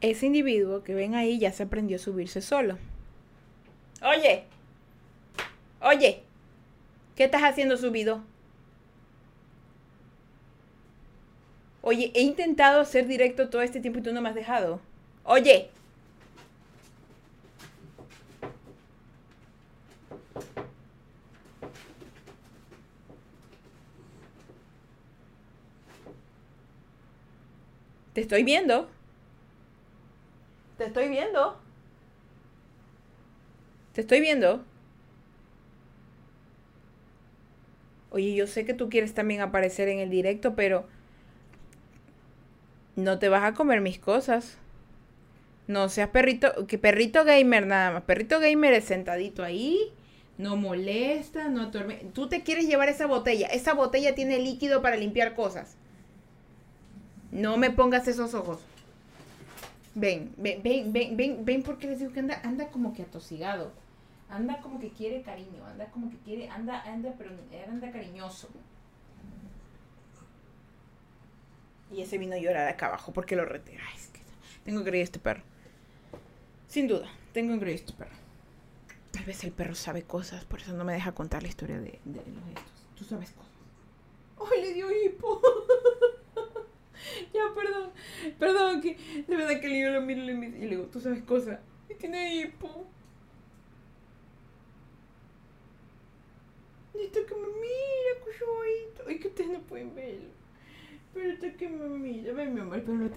[0.00, 2.78] Ese individuo que ven ahí ya se aprendió a subirse solo.
[4.02, 4.44] Oye,
[5.82, 6.22] oye,
[7.16, 8.22] ¿qué estás haciendo subido?
[11.82, 14.80] Oye, he intentado ser directo todo este tiempo y tú no me has dejado.
[15.24, 15.70] Oye.
[28.12, 28.88] Te estoy viendo.
[30.80, 31.60] Te estoy viendo.
[33.92, 34.64] Te estoy viendo.
[38.08, 40.86] Oye, yo sé que tú quieres también aparecer en el directo, pero
[42.96, 44.56] no te vas a comer mis cosas.
[45.66, 48.02] No seas perrito, que perrito gamer nada más.
[48.04, 49.92] Perrito gamer es sentadito ahí,
[50.38, 52.06] no molesta, no atormenta.
[52.14, 53.48] Tú te quieres llevar esa botella.
[53.48, 55.76] Esa botella tiene líquido para limpiar cosas.
[57.32, 58.60] No me pongas esos ojos.
[59.94, 63.72] Ven, ven, ven, ven, ven, ven porque les digo que anda, anda como que atosigado.
[64.28, 67.30] Anda como que quiere cariño, anda como que quiere, anda, anda, pero
[67.68, 68.48] anda cariñoso.
[71.92, 73.72] Y ese vino a llorar acá abajo porque lo rete.
[73.72, 74.20] Ay, es que
[74.64, 75.42] tengo que creer este perro.
[76.68, 78.14] Sin duda, tengo que creer este perro.
[79.10, 81.98] Tal vez el perro sabe cosas, por eso no me deja contar la historia de,
[82.04, 82.86] de los estos.
[82.96, 83.50] Tú sabes cosas.
[84.52, 85.42] ¡Ay, le dio hipo!
[87.34, 87.90] ya, perdón.
[88.38, 88.96] Perdón, que
[89.26, 91.60] de verdad que yo lo miro y le digo, tú sabes cosas.
[91.88, 92.86] Y tiene hipo.
[96.94, 99.04] Necesito que me mire, cuyoito.
[99.08, 100.40] Ay, que ustedes no pueden verlo.
[101.12, 103.10] Pero está que me mira, ven mi amor, pero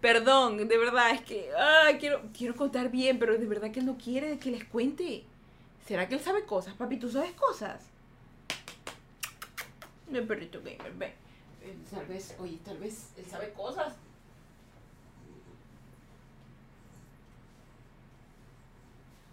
[0.00, 3.86] Perdón, de verdad, es que ay, quiero, quiero contar bien, pero de verdad que él
[3.86, 5.24] no quiere que les cuente.
[5.86, 6.98] ¿Será que él sabe cosas, papi?
[6.98, 7.88] ¿Tú sabes cosas?
[10.12, 11.19] El perrito gamer, ven.
[11.90, 13.94] Tal vez, oye, tal vez él sabe cosas.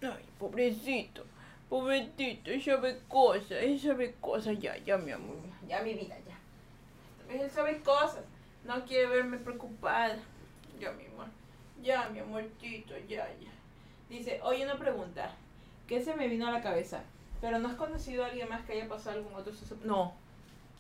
[0.02, 1.26] Ay, pobrecito,
[1.70, 6.38] pobrecito, él sabe cosas, él sabe cosas, ya, ya, mi amor, ya, mi vida, ya.
[7.34, 8.24] Él sabe cosas,
[8.64, 10.18] no quiere verme preocupada.
[10.80, 11.28] Ya, mi amor,
[11.82, 13.52] ya, mi amorcito, ya, ya.
[14.10, 15.34] Dice, oye, una pregunta,
[15.88, 17.02] ¿qué se me vino a la cabeza?
[17.42, 19.78] Pero no has conocido a alguien más que haya pasado algún otro suceso.
[19.84, 20.14] No,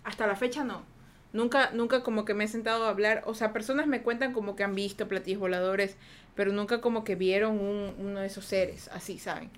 [0.03, 0.96] hasta la fecha no.
[1.37, 4.55] Nunca, nunca como que me he sentado a hablar, o sea, personas me cuentan como
[4.55, 5.95] que han visto platillos voladores,
[6.33, 9.51] pero nunca como que vieron uno de esos seres, así, ¿saben?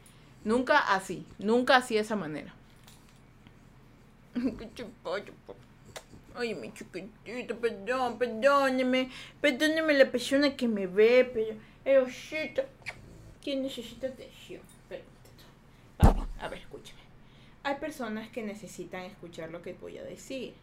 [0.43, 2.53] Nunca así, nunca así de esa manera.
[6.35, 9.09] Ay, mi chiquitito, perdón, perdóneme,
[9.39, 11.55] perdóneme la persona que me ve, pero
[11.85, 12.61] el osito
[13.45, 14.61] necesita atención.
[15.97, 16.99] Papi, a ver, escúchame.
[17.63, 20.55] Hay personas que necesitan escuchar lo que voy a decir.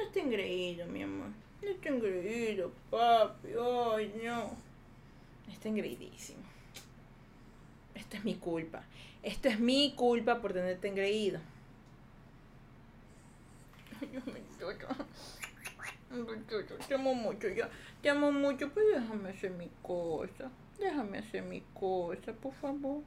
[0.00, 1.28] No está engreído, mi amor.
[1.62, 3.48] No está engreído, papi.
[3.50, 4.56] Ay, no.
[5.52, 6.40] Está engreidísimo.
[7.94, 8.82] Esta es mi culpa.
[9.22, 11.38] Esto es mi culpa por tenerte engreído.
[14.00, 14.40] Yo me
[16.88, 17.68] te amo mucho, ya.
[18.02, 20.50] Te amo mucho, pues déjame hacer mi cosa.
[20.78, 23.02] Déjame hacer mi cosa, por favor.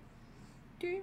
[0.79, 1.01] Sí.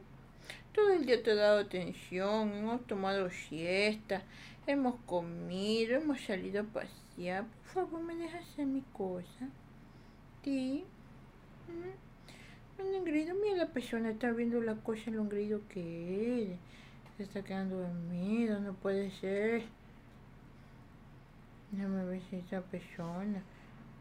[0.72, 4.22] Todo el día te he dado atención, hemos tomado siesta,
[4.70, 7.46] hemos comido, hemos salido a pasear.
[7.46, 9.48] Por favor, me dejas hacer mi cosa.
[10.44, 10.84] Sí.
[12.78, 16.58] El engrido, mira la persona, está viendo la cosa, el engrido que es.
[17.16, 19.64] Se está quedando dormido, no puede ser.
[21.70, 23.42] Déjame ver si esa persona.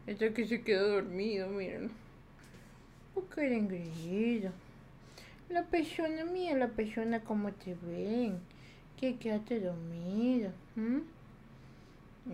[0.06, 1.90] Esta que se quedó dormido, miren.
[3.14, 4.50] Porque era engreído.
[5.50, 8.40] La persona, mía, la persona como te ven.
[9.00, 10.52] Que quedaste dormido.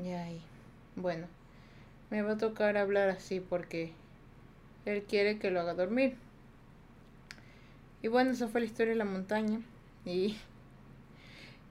[0.03, 0.41] Y ahí.
[0.97, 1.29] Bueno,
[2.11, 3.93] me va a tocar hablar así porque
[4.85, 6.17] él quiere que lo haga dormir.
[8.03, 9.61] Y bueno, esa fue la historia de la montaña.
[10.05, 10.37] Y.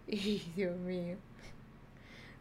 [0.08, 1.18] Y Dios mío.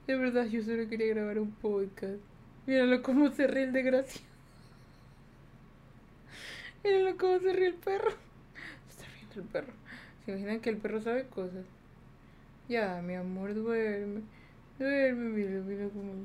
[0.07, 2.21] De verdad, yo solo quería grabar un podcast.
[2.67, 4.29] Míralo cómo se ríe el desgraciado.
[6.85, 8.11] Míralo cómo se ríe el perro.
[8.87, 9.73] Se está riendo el perro.
[10.25, 11.65] ¿Se imaginan que el perro sabe cosas?
[12.69, 14.23] Ya, mi amor, duerme.
[14.79, 16.25] Duerme, mira, mira cómo.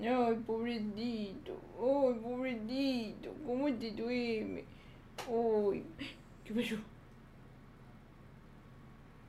[0.00, 1.60] Ay, pobrecito.
[1.78, 3.34] Ay, pobrecito.
[3.46, 4.64] ¿Cómo te duerme?
[5.28, 5.84] Ay,
[6.44, 6.76] ¿qué pasó?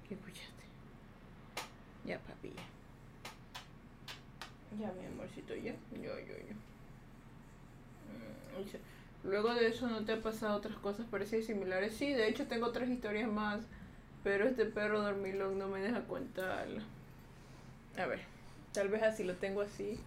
[0.07, 0.63] ¿Qué escuchaste?
[2.05, 2.63] Ya, papi, ya.
[4.79, 5.73] Ya, mi amorcito, ya.
[5.91, 6.55] Yo, yo, yo.
[9.23, 11.93] Luego de eso, ¿no te ha pasado otras cosas parecidas y similares?
[11.95, 13.67] Sí, de hecho tengo otras historias más.
[14.23, 16.81] Pero este perro dormilón no me deja contarla.
[17.97, 18.21] A ver,
[18.73, 19.99] tal vez así lo tengo así.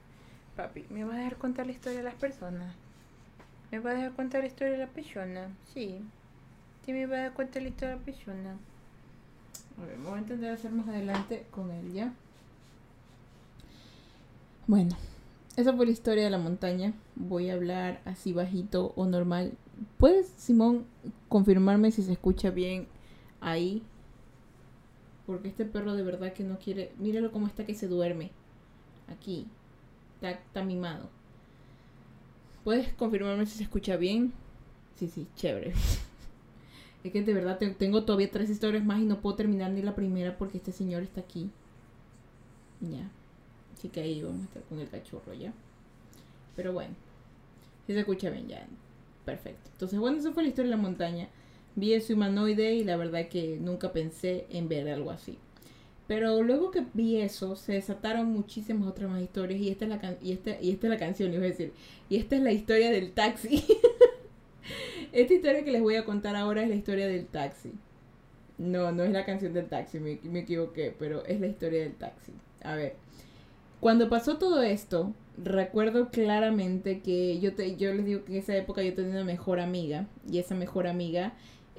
[0.56, 2.74] Papi, ¿me va a dejar contar la historia de las personas?
[3.70, 5.48] ¿Me va a dejar contar la historia de la persona?
[5.72, 6.00] Sí.
[6.84, 8.56] Sí, me va a dejar contar la historia de la persona.
[9.80, 12.12] A ver, voy a intentar hacer más adelante con él, ¿ya?
[14.66, 14.96] Bueno,
[15.56, 16.92] esa fue la historia de la montaña.
[17.16, 19.52] Voy a hablar así bajito o normal.
[19.98, 20.84] ¿Puedes, Simón,
[21.28, 22.86] confirmarme si se escucha bien
[23.40, 23.82] ahí?
[25.26, 26.92] Porque este perro de verdad que no quiere...
[26.98, 28.30] Míralo cómo está que se duerme.
[29.08, 29.46] Aquí.
[30.20, 31.08] Está, mimado.
[32.64, 34.32] ¿Puedes confirmarme si se escucha bien?
[34.96, 35.72] Sí, sí, chévere.
[37.04, 39.94] es que de verdad tengo todavía tres historias más y no puedo terminar ni la
[39.94, 41.50] primera porque este señor está aquí.
[42.80, 43.10] Ya.
[43.72, 45.54] Así que ahí vamos a estar con el cachorro ya.
[46.54, 46.94] Pero bueno,
[47.86, 48.66] si se escucha bien ya.
[49.24, 49.70] Perfecto.
[49.72, 51.28] Entonces, bueno, eso fue la historia de la montaña.
[51.76, 55.38] Vi ese humanoide y la verdad que nunca pensé en ver algo así.
[56.06, 60.16] Pero luego que vi eso, se desataron muchísimas otras más historias y esta es la,
[60.20, 61.72] y esta, y esta es la canción, iba a decir.
[62.08, 63.64] Y esta es la historia del taxi.
[65.12, 67.72] esta historia que les voy a contar ahora es la historia del taxi.
[68.58, 71.94] No, no es la canción del taxi, me, me equivoqué, pero es la historia del
[71.94, 72.32] taxi.
[72.62, 72.96] A ver,
[73.80, 78.54] cuando pasó todo esto, recuerdo claramente que yo, te, yo les digo que en esa
[78.54, 81.32] época yo tenía una mejor amiga y esa mejor amiga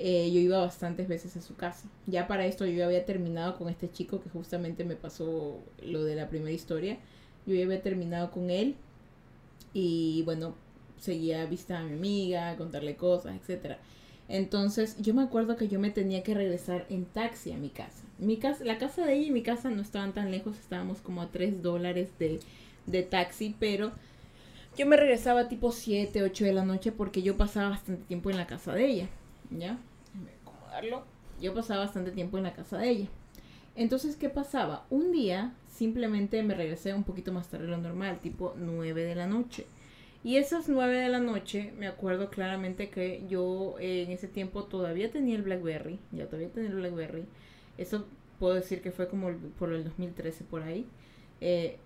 [0.04, 1.88] eh, yo iba bastantes veces a su casa.
[2.08, 6.16] Ya para esto yo había terminado con este chico que justamente me pasó lo de
[6.16, 6.98] la primera historia.
[7.46, 8.76] Yo ya había terminado con él
[9.76, 10.56] y bueno,
[11.00, 13.78] seguía a visitar a mi amiga, contarle cosas, etc.
[14.28, 18.04] Entonces yo me acuerdo que yo me tenía que regresar en taxi a mi casa.
[18.18, 21.22] Mi casa la casa de ella y mi casa no estaban tan lejos, estábamos como
[21.22, 22.40] a 3 dólares de,
[22.88, 23.92] de taxi, pero
[24.76, 28.38] yo me regresaba tipo 7, 8 de la noche porque yo pasaba bastante tiempo en
[28.38, 29.10] la casa de ella.
[29.52, 29.78] ¿Ya?
[31.42, 33.08] Yo pasaba bastante tiempo en la casa de ella.
[33.76, 34.86] Entonces, ¿qué pasaba?
[34.90, 39.16] Un día simplemente me regresé un poquito más tarde de lo normal, tipo 9 de
[39.16, 39.66] la noche.
[40.24, 44.66] Y esas 9 de la noche, me acuerdo claramente que yo eh, en ese tiempo
[44.66, 47.26] todavía tenía el Blackberry, ya todavía tenía el Blackberry.
[47.78, 48.06] Eso
[48.40, 50.86] puedo decir que fue como por el 2013 por ahí.
[51.40, 51.78] Eh,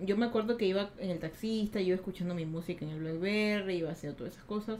[0.00, 3.76] yo me acuerdo que iba en el taxista, iba escuchando mi música en el Blackberry,
[3.76, 4.78] iba haciendo todas esas cosas.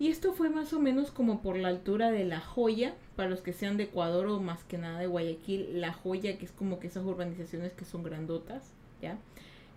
[0.00, 3.40] Y esto fue más o menos como por la altura de La Joya, para los
[3.40, 6.78] que sean de Ecuador o más que nada de Guayaquil, La Joya, que es como
[6.78, 8.62] que esas urbanizaciones que son grandotas,
[9.02, 9.18] ¿ya?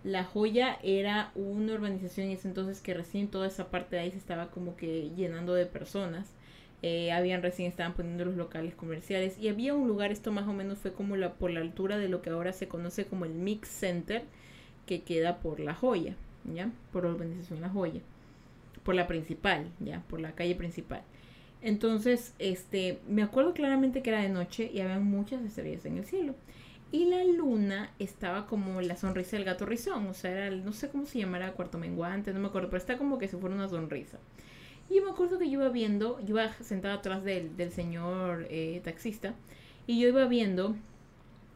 [0.04, 4.10] La Joya era una urbanización en ese entonces que recién toda esa parte de ahí
[4.12, 6.28] se estaba como que llenando de personas.
[6.82, 10.52] Eh, habían recién estaban poniendo los locales comerciales y había un lugar, esto más o
[10.52, 13.34] menos fue como la, por la altura de lo que ahora se conoce como el
[13.34, 14.22] Mix Center,
[14.86, 16.14] que queda por La Joya,
[16.44, 16.70] ¿ya?
[16.92, 18.00] Por la urbanización La Joya
[18.82, 21.02] por la principal, ya, por la calle principal.
[21.62, 26.04] Entonces, este, me acuerdo claramente que era de noche y había muchas estrellas en el
[26.04, 26.34] cielo.
[26.90, 30.90] Y la luna estaba como la sonrisa del gato rizón, o sea, era, no sé
[30.90, 33.68] cómo se llamara, cuarto menguante, no me acuerdo, pero está como que si fuera una
[33.68, 34.18] sonrisa.
[34.90, 38.82] Y me acuerdo que yo iba viendo, yo iba sentada atrás del, del señor eh,
[38.84, 39.34] taxista,
[39.86, 40.76] y yo iba viendo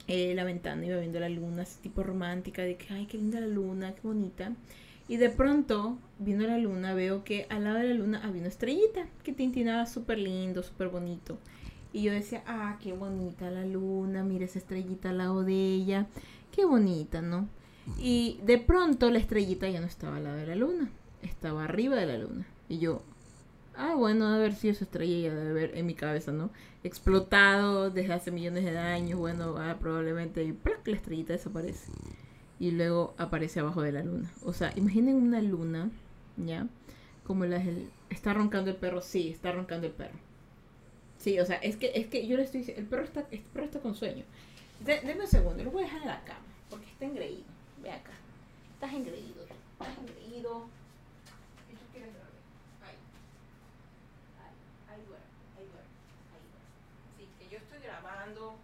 [0.08, 3.40] eh, la ventana, iba viendo la luna, así tipo romántica, de que, ay, qué linda
[3.40, 4.52] la luna, qué bonita.
[5.08, 8.48] Y de pronto, viendo la luna, veo que al lado de la luna había una
[8.48, 11.38] estrellita que tintinaba súper lindo, súper bonito.
[11.92, 16.06] Y yo decía, ah, qué bonita la luna, mira esa estrellita al lado de ella,
[16.50, 17.48] qué bonita, ¿no?
[17.98, 20.90] Y de pronto la estrellita ya no estaba al lado de la luna,
[21.22, 22.44] estaba arriba de la luna.
[22.68, 23.02] Y yo,
[23.76, 26.50] ah, bueno, a ver si esa estrella ya debe haber en mi cabeza, ¿no?
[26.82, 30.52] Explotado desde hace millones de años, bueno, ah, probablemente y
[30.84, 31.92] la estrellita desaparece
[32.58, 34.30] y luego aparece abajo de la luna.
[34.44, 35.90] O sea, imaginen una luna,
[36.36, 36.66] ¿ya?
[37.24, 37.62] Como la
[38.10, 40.18] está roncando el perro, sí, está roncando el perro.
[41.18, 43.40] Sí, o sea, es que es que yo le estoy diciendo, el perro está el
[43.40, 44.24] perro está con sueño.
[44.80, 46.40] De, denme un segundo, lo voy a dejar en la cama
[46.70, 47.44] porque está engreído.
[47.82, 48.12] Ve acá.
[48.74, 49.42] Estás engreído.
[49.42, 50.68] Estás engreído.
[51.72, 52.06] Eso quiere
[52.82, 52.96] Ahí.
[54.38, 54.54] Ahí,
[54.88, 55.26] ahí duerme,
[55.56, 55.94] ahí duerme,
[56.32, 56.68] ahí duerme.
[57.16, 58.56] Sí, que yo estoy grabando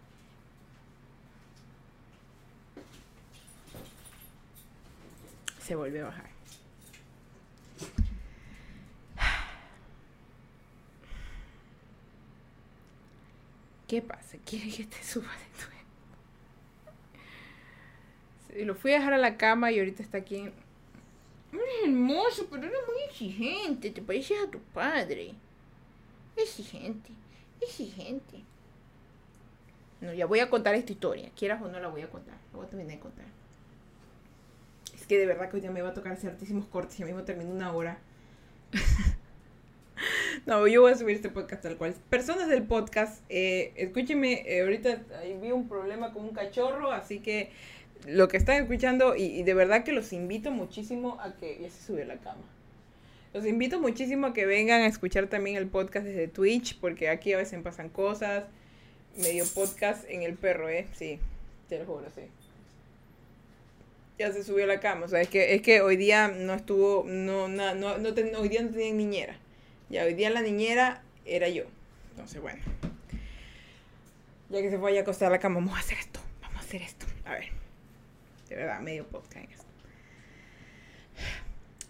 [5.63, 6.29] se vuelve a bajar.
[13.87, 14.37] ¿Qué pasa?
[14.45, 15.73] ¿Quiere que te suba de nuevo?
[18.65, 20.51] lo fui a dejar a la cama y ahorita está aquí.
[21.53, 23.89] Es hermoso, pero eres muy exigente.
[23.89, 25.33] Te pareces a tu padre.
[26.35, 27.11] Exigente,
[27.61, 28.41] exigente.
[30.01, 31.31] No, ya voy a contar esta historia.
[31.35, 32.35] Quieras o no la voy a contar.
[32.51, 33.42] La voy a terminar de contar.
[35.03, 36.33] Es que de verdad que hoy día me va a tocar hacer
[36.71, 37.97] cortes y a mí me termino una hora.
[40.45, 41.93] no, yo voy a subir este podcast tal cual.
[42.09, 45.01] Personas del podcast, eh, escúchenme, eh, ahorita
[45.41, 47.51] vi un problema con un cachorro, así que
[48.07, 51.59] lo que están escuchando, y, de verdad que los invito muchísimo a que...
[51.61, 52.45] Ya se subió la cama.
[53.33, 57.33] Los invito muchísimo a que vengan a escuchar también el podcast desde Twitch, porque aquí
[57.33, 58.45] a veces pasan cosas.
[59.17, 60.87] Medio podcast en el perro, ¿eh?
[60.93, 61.19] Sí,
[61.67, 62.21] te lo juro, sí
[64.23, 65.05] ya se subió a la cama.
[65.05, 68.09] O sea, es que, es que hoy día no estuvo, no, no, no, no
[68.39, 69.37] hoy día no tenía niñera.
[69.89, 71.63] Ya hoy día la niñera era yo.
[72.11, 72.61] Entonces, bueno.
[74.49, 76.19] Ya que se fue a acostar a la cama, vamos a hacer esto.
[76.41, 77.05] Vamos a hacer esto.
[77.25, 77.49] A ver.
[78.49, 79.62] De verdad, medio podcast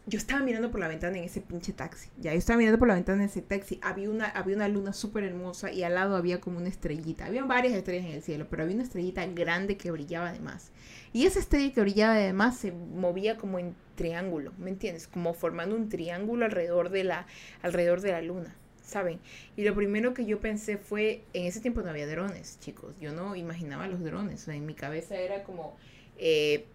[0.05, 2.09] yo estaba mirando por la ventana en ese pinche taxi.
[2.17, 3.79] Ya, yo estaba mirando por la ventana en ese taxi.
[3.81, 7.25] Había una, había una luna súper hermosa y al lado había como una estrellita.
[7.25, 10.71] Había varias estrellas en el cielo, pero había una estrellita grande que brillaba además.
[11.13, 15.07] Y esa estrella que brillaba además se movía como en triángulo, ¿me entiendes?
[15.07, 17.27] Como formando un triángulo alrededor de la,
[17.61, 18.55] alrededor de la luna.
[18.83, 19.19] ¿saben?
[19.55, 23.13] Y lo primero que yo pensé fue, en ese tiempo no había drones, chicos, yo
[23.13, 25.77] no imaginaba los drones, en mi cabeza era como,
[26.17, 26.65] eh,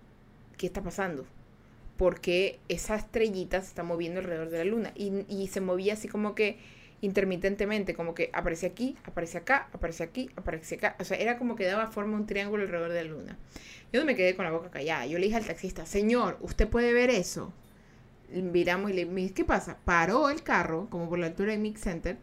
[0.56, 1.26] ¿qué está pasando?
[1.98, 6.34] Porque esa estrellita se está moviendo alrededor de la luna y, se movía así como
[6.34, 6.58] que
[7.02, 11.56] intermitentemente, como que aparece aquí, aparece acá, aparece aquí, aparece acá, o sea, era como
[11.56, 13.38] que daba forma un triángulo alrededor de la luna.
[13.92, 16.66] Yo no me quedé con la boca callada, yo le dije al taxista, señor, ¿usted
[16.68, 17.52] puede ver eso?
[18.30, 19.78] miramos y le dije, ¿qué pasa?
[19.84, 22.16] Paró el carro, como por la altura de Mix Center,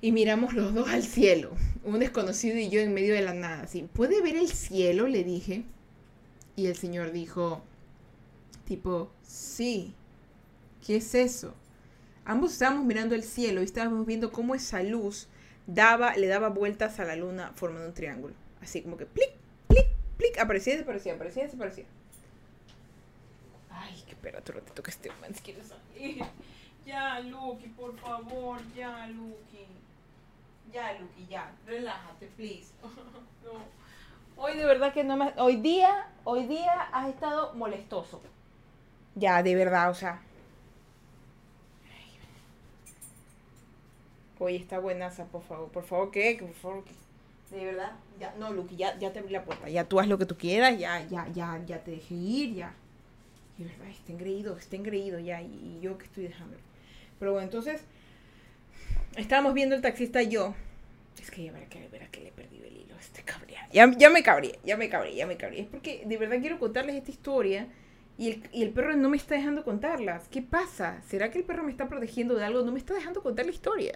[0.00, 1.52] y miramos los dos al cielo,
[1.84, 5.08] un desconocido y yo en medio de la nada, así, ¿puede ver el cielo?
[5.08, 5.64] Le dije.
[6.54, 7.62] Y el señor dijo,
[8.68, 9.94] tipo, sí,
[10.86, 11.54] ¿qué es eso?
[12.26, 15.26] Ambos estábamos mirando el cielo y estábamos viendo cómo esa luz
[15.66, 18.34] daba, le daba vueltas a la luna formando un triángulo.
[18.60, 19.30] Así como que plic,
[19.68, 19.86] plic,
[20.18, 21.86] plic, aparecía y desaparecía, aparecía y desaparecía.
[23.70, 26.22] Ay, qué espera un ratito que este man quiere salir.
[26.84, 29.64] Ya, Lucky, por favor, ya, Lucky.
[30.74, 31.50] Ya, Lucky, ya.
[31.66, 32.74] Relájate, please.
[33.44, 33.78] no.
[34.36, 35.32] Hoy de verdad que no me...
[35.38, 38.20] Hoy día, hoy día has estado molestoso.
[39.18, 40.20] Ya, de verdad, o sea.
[44.38, 45.68] Oye, está buenaza, por favor.
[45.70, 46.36] Por favor, ¿qué?
[46.40, 46.84] Por favor,
[47.50, 49.68] De verdad, ya, no, Lucky, ya, ya te abrí la puerta.
[49.68, 52.74] Ya tú haz lo que tú quieras, ya, ya, ya, ya te dejé ir, ya.
[53.56, 55.42] De verdad, está engreído, está engreído ya.
[55.42, 56.56] Y, yo que estoy dejando.
[57.18, 57.80] Pero bueno, entonces,
[59.16, 60.54] estábamos viendo el taxista y yo.
[61.20, 63.68] Es que ya verá que, verá que le perdí el hilo, este cabría.
[63.72, 65.62] Ya, ya me cabré, ya me cabré, ya me cabré.
[65.62, 67.66] Es porque de verdad quiero contarles esta historia
[68.18, 70.28] y el, y el, perro no me está dejando contarlas.
[70.28, 71.00] ¿Qué pasa?
[71.02, 72.62] ¿Será que el perro me está protegiendo de algo?
[72.62, 73.94] No me está dejando contar la historia.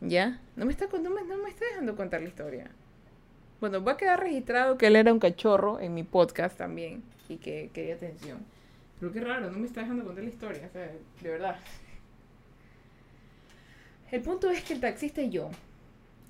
[0.00, 0.40] ¿Ya?
[0.54, 2.70] No me está, no me, no me está dejando contar la historia.
[3.60, 7.38] Bueno, va a quedar registrado que él era un cachorro en mi podcast también y
[7.38, 8.38] que quería atención.
[9.00, 10.92] Pero qué raro, no me está dejando contar la historia, o sea,
[11.22, 11.56] de verdad.
[14.12, 15.50] El punto es que el taxista y yo,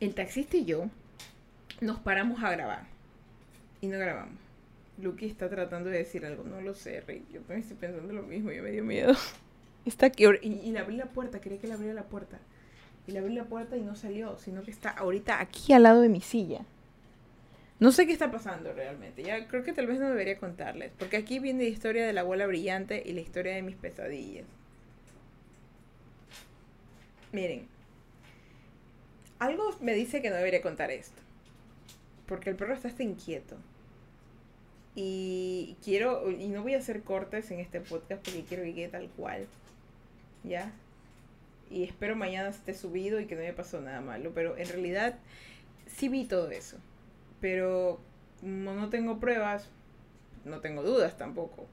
[0.01, 0.89] el taxista y yo,
[1.81, 2.85] nos paramos a grabar.
[3.83, 4.39] Y no grabamos.
[4.99, 7.28] Lucky está tratando de decir algo, no lo sé, Rick.
[7.32, 9.14] Yo también estoy pensando lo mismo, yo me dio miedo.
[9.84, 12.38] Está aquí, y, y le abrí la puerta, quería que le abriera la puerta.
[13.09, 16.03] Y le abrí la puerta y no salió, sino que está ahorita aquí al lado
[16.03, 16.64] de mi silla.
[17.82, 19.24] No sé qué está pasando realmente.
[19.24, 20.93] Ya creo que tal vez no debería contarles.
[20.97, 24.45] Porque aquí viene la historia de la abuela brillante y la historia de mis pesadillas.
[27.32, 27.66] Miren.
[29.40, 31.20] Algo me dice que no debería contar esto.
[32.26, 33.57] Porque el perro está hasta inquieto.
[34.95, 36.30] Y quiero.
[36.30, 39.47] Y no voy a hacer cortes en este podcast porque quiero que quede tal cual.
[40.45, 40.72] ¿Ya?
[41.70, 44.32] Y espero mañana esté subido y que no haya pasado nada malo.
[44.34, 45.18] Pero en realidad
[45.86, 46.78] sí vi todo eso
[47.43, 48.01] pero
[48.40, 49.68] no, tengo pruebas,
[50.47, 51.66] no tengo dudas tampoco.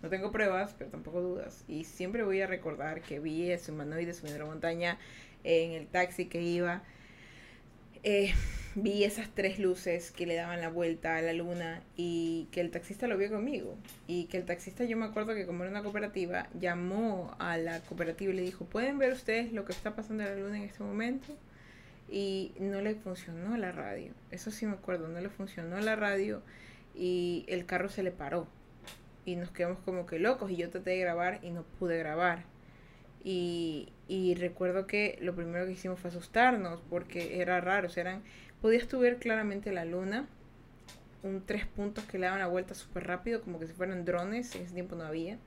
[0.00, 1.64] No tengo pruebas, pero tampoco dudas.
[1.66, 4.96] Y siempre voy a recordar que vi ese humanoide subiendo la montaña
[5.42, 6.82] en el taxi que iba.
[8.04, 8.32] Eh,
[8.74, 12.70] vi esas tres luces que le daban la vuelta a la luna y que el
[12.70, 13.76] taxista lo vio conmigo.
[14.06, 17.80] Y que el taxista, yo me acuerdo que como era una cooperativa, llamó a la
[17.80, 20.64] cooperativa y le dijo, ¿pueden ver ustedes lo que está pasando en la luna en
[20.64, 21.36] este momento?
[22.10, 24.12] y no le funcionó la radio.
[24.30, 26.42] Eso sí me acuerdo, no le funcionó la radio
[26.94, 28.46] y el carro se le paró.
[29.24, 32.44] Y nos quedamos como que locos y yo traté de grabar y no pude grabar.
[33.24, 37.88] Y, y recuerdo que lo primero que hicimos fue asustarnos porque era raro.
[37.88, 38.22] O sea, eran,
[38.60, 40.26] podías tú ver claramente la luna,
[41.22, 44.54] un tres puntos que le daban la vuelta súper rápido, como que si fueran drones,
[44.54, 45.38] en ese tiempo no había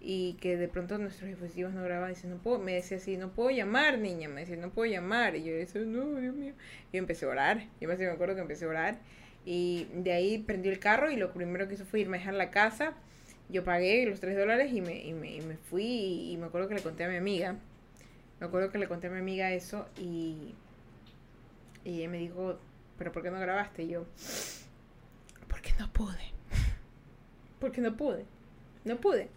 [0.00, 3.30] y que de pronto nuestros dispositivos no grababan, dice, no puedo, me decía así, no
[3.30, 6.54] puedo llamar, niña, me decía, no puedo llamar, y yo decía, no, Dios mío,
[6.92, 8.98] y empecé a orar, yo me acuerdo que empecé a orar,
[9.44, 12.34] y de ahí prendí el carro y lo primero que hizo fue irme a dejar
[12.34, 12.92] la casa,
[13.48, 16.68] yo pagué los tres dólares y me, y me, y me fui, y, me acuerdo
[16.68, 17.56] que le conté a mi amiga,
[18.40, 20.54] me acuerdo que le conté a mi amiga eso, y,
[21.84, 22.58] y ella me dijo,
[22.96, 23.84] pero ¿por qué no grabaste?
[23.84, 24.06] Y yo,
[25.48, 26.32] porque no pude,
[27.60, 28.24] porque no pude,
[28.84, 29.28] no pude.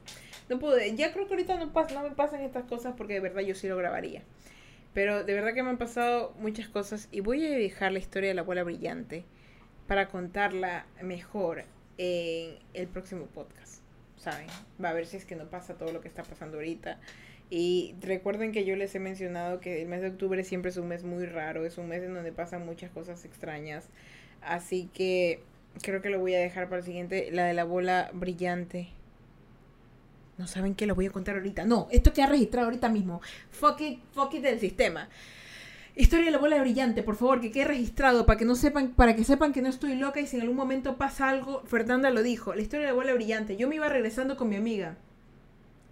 [0.51, 0.93] No pude.
[0.97, 3.69] Ya creo que ahorita no, no me pasan estas cosas porque de verdad yo sí
[3.69, 4.21] lo grabaría.
[4.93, 8.27] Pero de verdad que me han pasado muchas cosas y voy a dejar la historia
[8.27, 9.23] de la abuela brillante
[9.87, 11.63] para contarla mejor
[11.97, 13.81] en el próximo podcast.
[14.17, 14.47] ¿Saben?
[14.83, 16.99] Va a ver si es que no pasa todo lo que está pasando ahorita.
[17.53, 20.87] Y recuerden que yo les he mencionado que el mes de octubre siempre es un
[20.87, 23.89] mes muy raro, es un mes en donde pasan muchas cosas extrañas.
[24.41, 25.43] Así que
[25.81, 28.87] creo que lo voy a dejar para el siguiente, la de la bola brillante.
[30.37, 31.65] No saben qué lo voy a contar ahorita.
[31.65, 33.19] No, esto queda registrado ahorita mismo.
[33.49, 35.09] Fuck it, fuck it del sistema.
[35.97, 39.13] Historia de la bola brillante, por favor, que quede registrado para que no sepan, para
[39.13, 42.23] que sepan que no estoy loca y si en algún momento pasa algo, Fernanda lo
[42.23, 42.55] dijo.
[42.55, 43.57] La historia de la bola brillante.
[43.57, 44.95] Yo me iba regresando con mi amiga.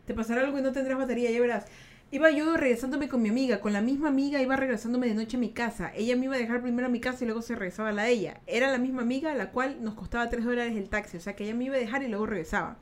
[0.10, 1.66] Te pasará algo y no tendrás batería, ya verás.
[2.10, 5.39] Iba yo regresándome con mi amiga, con la misma amiga iba regresándome de noche a
[5.39, 5.91] mi casa.
[5.93, 8.05] Ella me iba a dejar primero a mi casa y luego se regresaba a la
[8.05, 8.41] de ella.
[8.47, 11.43] Era la misma amiga la cual nos costaba 3 dólares el taxi, o sea que
[11.43, 12.80] ella me iba a dejar y luego regresaba.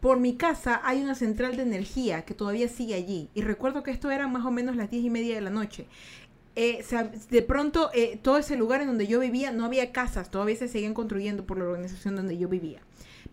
[0.00, 3.30] Por mi casa hay una central de energía que todavía sigue allí.
[3.32, 5.86] Y recuerdo que esto era más o menos las 10 y media de la noche.
[6.56, 6.84] Eh,
[7.30, 10.68] de pronto, eh, todo ese lugar en donde yo vivía no había casas, todavía se
[10.68, 12.82] seguían construyendo por la organización donde yo vivía.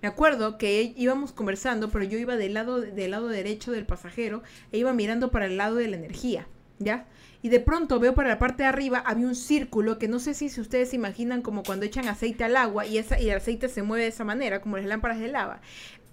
[0.04, 4.44] Me acuerdo que íbamos conversando, pero yo iba del lado, del lado derecho del pasajero
[4.74, 6.46] e iba mirando para el lado de la energía,
[6.78, 7.06] ¿ya?
[7.42, 10.34] Y de pronto veo para la parte de arriba había un círculo que no sé
[10.34, 13.70] si, ustedes se imaginan como cuando echan aceite al agua y, esa, y el aceite
[13.70, 15.62] se mueve de esa manera, como las lámparas de lava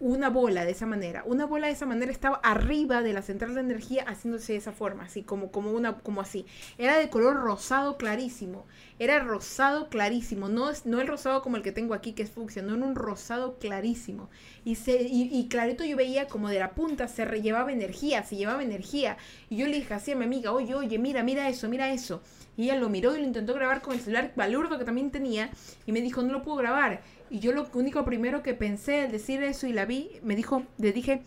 [0.01, 1.23] una bola de esa manera.
[1.27, 4.73] Una bola de esa manera estaba arriba de la central de energía haciéndose de esa
[4.73, 6.47] forma, así como, como una, como así.
[6.79, 8.67] Era de color rosado clarísimo.
[8.99, 10.49] Era rosado clarísimo.
[10.49, 12.85] No, es, no el rosado como el que tengo aquí, que es fucsia, no era
[12.85, 14.31] un rosado clarísimo.
[14.65, 18.63] Y, se, y, clarito yo veía como de la punta se llevaba energía, se llevaba
[18.63, 19.19] energía.
[19.51, 22.23] Y yo le dije así a mi amiga, oye, oye, mira, mira eso, mira eso.
[22.57, 25.51] Y ella lo miró y lo intentó grabar con el celular balurdo que también tenía.
[25.87, 27.03] Y me dijo, no lo puedo grabar.
[27.31, 30.65] Y yo lo único primero que pensé al decir eso y la vi, me dijo,
[30.79, 31.23] le dije,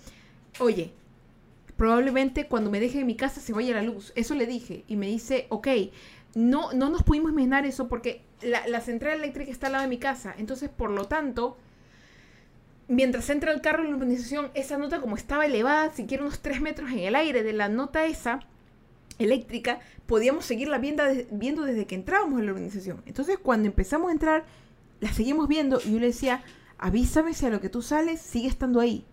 [0.59, 0.91] oye,
[1.77, 4.11] probablemente cuando me deje en mi casa se vaya la luz.
[4.15, 4.83] Eso le dije.
[4.87, 5.67] Y me dice, ok,
[6.35, 9.89] no, no nos pudimos imaginar eso porque la, la central eléctrica está al lado de
[9.89, 10.35] mi casa.
[10.37, 11.57] Entonces, por lo tanto,
[12.87, 16.61] mientras entra el carro en la urbanización, esa nota como estaba elevada, siquiera unos 3
[16.61, 18.41] metros en el aire de la nota esa
[19.19, 23.01] eléctrica, podíamos seguirla viendo, viendo desde que entrábamos en la urbanización.
[23.05, 24.45] Entonces, cuando empezamos a entrar
[25.03, 26.43] la seguimos viendo y yo le decía,
[26.77, 29.03] avísame si a lo que tú sales sigue estando ahí.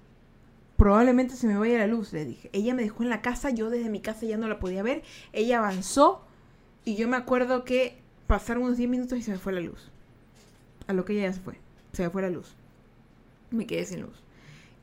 [0.77, 2.49] Probablemente se me vaya la luz, le dije.
[2.53, 5.03] Ella me dejó en la casa, yo desde mi casa ya no la podía ver.
[5.33, 6.25] Ella avanzó
[6.85, 9.91] y yo me acuerdo que pasaron unos 10 minutos y se me fue la luz.
[10.87, 11.59] A lo que ella ya se fue.
[11.91, 12.55] Se me fue la luz.
[13.51, 14.23] Me quedé sin luz.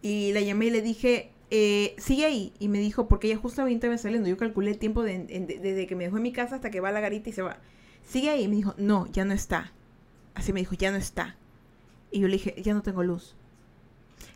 [0.02, 2.52] Y la llamé y le dije, eh, sigue ahí.
[2.60, 4.28] Y me dijo, porque ella justamente me saliendo.
[4.28, 6.92] Yo calculé el tiempo desde que me dejó en mi casa hasta que va a
[6.92, 7.60] la garita y se va.
[8.06, 8.44] Sigue ahí.
[8.44, 9.72] Y me dijo, no, ya no está.
[10.38, 11.36] Así me dijo, ya no está.
[12.12, 13.36] Y yo le dije, ya no tengo luz.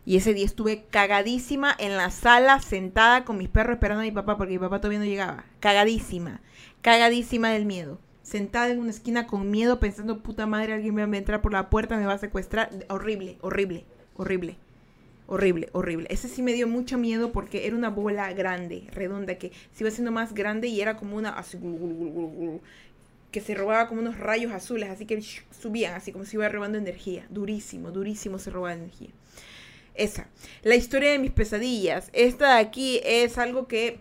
[0.04, 4.10] Y ese día estuve cagadísima en la sala, sentada con mis perros esperando a mi
[4.10, 5.44] papá, porque mi papá todavía no llegaba.
[5.60, 6.40] Cagadísima,
[6.80, 8.00] cagadísima del miedo.
[8.22, 11.52] Sentada en una esquina con miedo, pensando, puta madre, alguien me va a entrar por
[11.52, 12.70] la puerta, me va a secuestrar.
[12.88, 13.84] Horrible, horrible,
[14.16, 14.58] horrible.
[15.28, 16.08] Horrible, horrible.
[16.10, 19.88] Ese sí me dio mucho miedo porque era una bola grande, redonda, que se iba
[19.88, 21.30] haciendo más grande y era como una
[23.32, 25.20] que se robaba como unos rayos azules, así que
[25.60, 27.26] subían, así como si iba robando energía.
[27.30, 29.10] Durísimo, durísimo se robaba energía.
[29.94, 30.28] Esa.
[30.62, 32.10] La historia de mis pesadillas.
[32.12, 33.98] Esta de aquí es algo que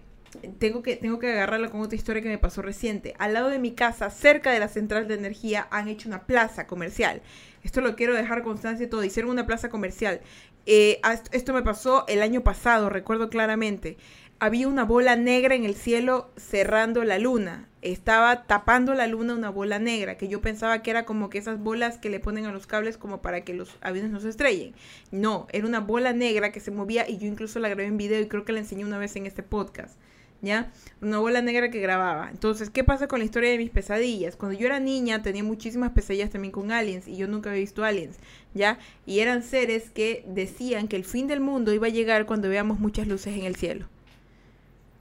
[0.59, 3.15] tengo que, tengo que agarrarla con otra historia que me pasó reciente.
[3.17, 6.67] Al lado de mi casa, cerca de la central de energía, han hecho una plaza
[6.67, 7.21] comercial.
[7.63, 9.03] Esto lo quiero dejar constancia todo.
[9.03, 10.21] Hicieron una plaza comercial.
[10.65, 11.01] Eh,
[11.32, 13.97] esto me pasó el año pasado, recuerdo claramente
[14.41, 17.69] había una bola negra en el cielo cerrando la luna.
[17.82, 21.59] Estaba tapando la luna una bola negra, que yo pensaba que era como que esas
[21.59, 24.75] bolas que le ponen a los cables como para que los aviones no se estrellen.
[25.11, 28.21] No, era una bola negra que se movía y yo incluso la grabé en video
[28.21, 29.97] y creo que la enseñé una vez en este podcast.
[30.43, 30.71] ¿Ya?
[31.01, 32.29] Una bola negra que grababa.
[32.32, 34.36] Entonces, ¿qué pasa con la historia de mis pesadillas?
[34.36, 37.84] Cuando yo era niña tenía muchísimas pesadillas también con aliens y yo nunca había visto
[37.84, 38.17] aliens,
[38.55, 38.79] ¿ya?
[39.05, 42.79] Y eran seres que decían que el fin del mundo iba a llegar cuando veamos
[42.79, 43.88] muchas luces en el cielo.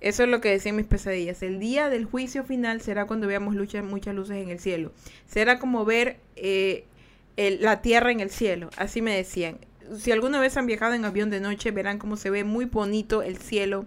[0.00, 1.42] Eso es lo que decían mis pesadillas.
[1.42, 4.92] El día del juicio final será cuando veamos muchas luces en el cielo.
[5.26, 6.84] Será como ver eh,
[7.36, 8.70] la tierra en el cielo.
[8.76, 9.58] Así me decían.
[9.98, 13.22] Si alguna vez han viajado en avión de noche, verán cómo se ve muy bonito
[13.22, 13.86] el cielo.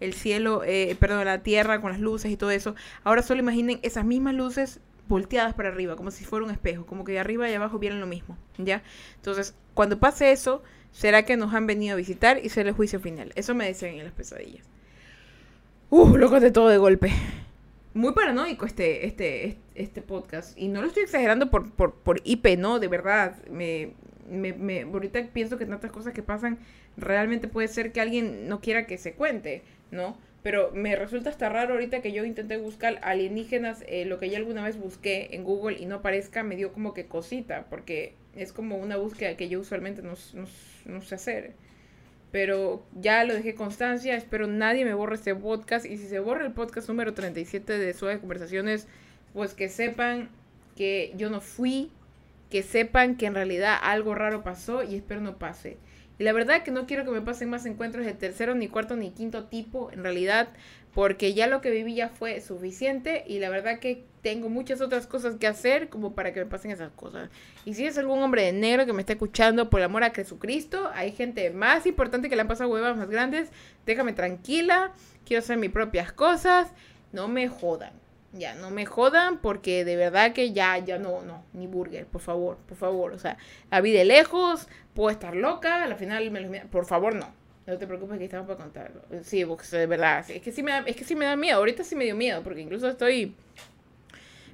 [0.00, 2.74] El cielo, eh, perdón, la tierra con las luces y todo eso.
[3.04, 7.04] Ahora solo imaginen esas mismas luces volteadas para arriba, como si fuera un espejo, como
[7.04, 8.82] que de arriba y abajo vieran lo mismo, ¿ya?
[9.16, 10.62] Entonces, cuando pase eso,
[10.92, 13.32] será que nos han venido a visitar y será el juicio final.
[13.34, 14.66] Eso me decían en las pesadillas.
[15.96, 17.12] Uh, loco de todo de golpe.
[17.92, 20.58] Muy paranoico este, este, este, podcast.
[20.58, 23.36] Y no lo estoy exagerando por, por, por IP, no, de verdad.
[23.48, 23.92] Me,
[24.28, 26.58] me, me, ahorita pienso que tantas cosas que pasan,
[26.96, 30.18] realmente puede ser que alguien no quiera que se cuente, ¿no?
[30.42, 34.38] Pero me resulta hasta raro ahorita que yo intenté buscar alienígenas, eh, lo que ya
[34.38, 38.52] alguna vez busqué en Google y no aparezca, me dio como que cosita, porque es
[38.52, 40.46] como una búsqueda que yo usualmente no, no,
[40.86, 41.54] no sé hacer
[42.34, 46.44] pero ya lo dejé constancia, espero nadie me borre este podcast y si se borra
[46.44, 48.88] el podcast número 37 de Suave Conversaciones,
[49.34, 50.30] pues que sepan
[50.74, 51.92] que yo no fui,
[52.50, 55.76] que sepan que en realidad algo raro pasó y espero no pase.
[56.18, 58.96] Y la verdad que no quiero que me pasen más encuentros de tercero, ni cuarto,
[58.96, 60.48] ni quinto tipo, en realidad,
[60.94, 65.06] porque ya lo que viví ya fue suficiente y la verdad que tengo muchas otras
[65.06, 67.28] cosas que hacer como para que me pasen esas cosas.
[67.64, 70.88] Y si es algún hombre de negro que me está escuchando por amor a Jesucristo,
[70.94, 73.50] hay gente más importante que le han pasado huevas más grandes,
[73.84, 74.92] déjame tranquila,
[75.26, 76.72] quiero hacer mis propias cosas,
[77.12, 77.92] no me jodan.
[78.32, 82.20] Ya, no me jodan porque de verdad que ya, ya no, no, ni burger, por
[82.20, 83.12] favor, por favor.
[83.12, 83.36] O sea,
[83.70, 86.64] la vi de lejos, puedo estar loca, al final me los...
[86.66, 87.43] Por favor, no.
[87.66, 89.02] No te preocupes que estamos para contarlo.
[89.22, 91.56] Sí, porque de verdad, es que sí me da, es que sí me da miedo.
[91.56, 93.34] Ahorita sí me dio miedo porque incluso estoy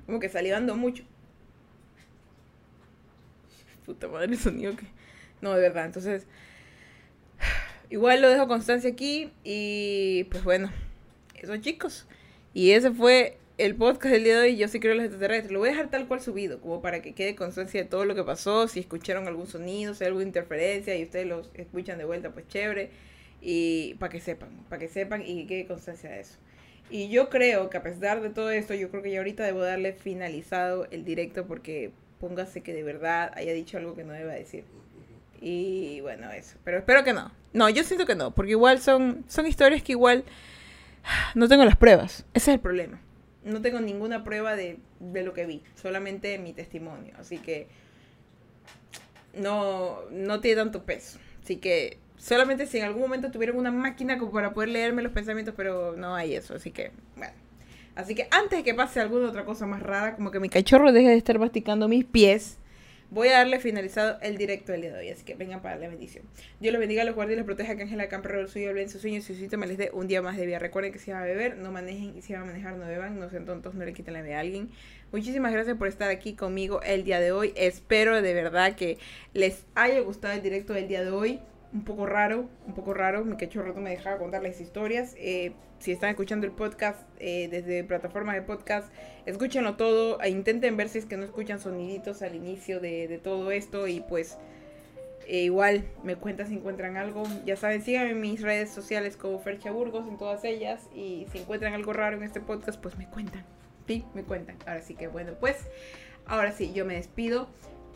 [0.06, 1.02] como que salivando mucho.
[3.84, 4.86] Puta madre, el sonido que...
[5.40, 6.26] No, de verdad, entonces...
[7.90, 10.70] Igual lo dejo constancia aquí y pues bueno,
[11.34, 12.06] eso chicos.
[12.54, 15.52] Y ese fue el podcast del día de hoy, yo sí creo en los extraterrestres,
[15.52, 18.14] lo voy a dejar tal cual subido, como para que quede constancia de todo lo
[18.14, 22.06] que pasó, si escucharon algún sonido, si hay alguna interferencia y ustedes los escuchan de
[22.06, 22.88] vuelta, pues chévere,
[23.42, 26.38] y para que sepan, para que sepan y que quede constancia de eso.
[26.88, 29.60] Y yo creo que a pesar de todo esto, yo creo que ya ahorita debo
[29.60, 34.32] darle finalizado el directo porque póngase que de verdad haya dicho algo que no deba
[34.32, 34.64] decir.
[35.38, 36.56] Y bueno, eso.
[36.64, 37.30] Pero espero que no.
[37.52, 40.24] No, yo siento que no, porque igual son, son historias que igual
[41.34, 42.24] no tengo las pruebas.
[42.32, 43.00] Ese es el problema
[43.44, 47.14] no tengo ninguna prueba de, lo que vi, solamente mi testimonio.
[47.18, 47.68] Así que
[49.34, 51.18] no, no tiene tanto peso.
[51.42, 55.12] Así que solamente si en algún momento tuvieron una máquina como para poder leerme los
[55.12, 56.54] pensamientos, pero no hay eso.
[56.54, 57.34] Así que, bueno.
[57.96, 60.92] Así que antes de que pase alguna otra cosa más rara, como que mi cachorro
[60.92, 62.59] deje de estar masticando mis pies,
[63.10, 65.08] voy a darle finalizado el directo del día de hoy.
[65.10, 66.24] Así que vengan para la bendición.
[66.60, 67.76] Dios los bendiga, los guarde y los proteja.
[67.76, 70.36] Que Ángela Camper el suyo, en sus sueños y me les dé un día más
[70.36, 70.58] de vida.
[70.58, 72.16] Recuerden que si van a beber, no manejen.
[72.16, 73.18] Y si van a manejar, no beban.
[73.18, 74.70] No sean tontos, no le quiten la de alguien.
[75.12, 77.52] Muchísimas gracias por estar aquí conmigo el día de hoy.
[77.56, 78.98] Espero de verdad que
[79.34, 81.40] les haya gustado el directo del día de hoy
[81.72, 83.24] un poco raro, un poco raro.
[83.24, 85.14] Mi cachorro no me dejaba contar las historias.
[85.18, 88.92] Eh, si están escuchando el podcast eh, desde plataformas de podcast,
[89.26, 90.20] escúchenlo todo.
[90.20, 93.86] E intenten ver si es que no escuchan soniditos al inicio de, todo esto.
[93.86, 94.36] Y pues,
[95.26, 97.22] eh, igual me cuentan si encuentran algo.
[97.46, 100.88] Ya saben, síganme en mis redes sociales como Fercha Burgos, en todas ellas.
[100.94, 103.44] Y si encuentran algo raro en este podcast, pues me cuentan.
[103.86, 104.56] Sí, me cuentan.
[104.66, 105.56] Ahora sí que bueno, pues,
[106.26, 107.48] ahora sí, yo me despido.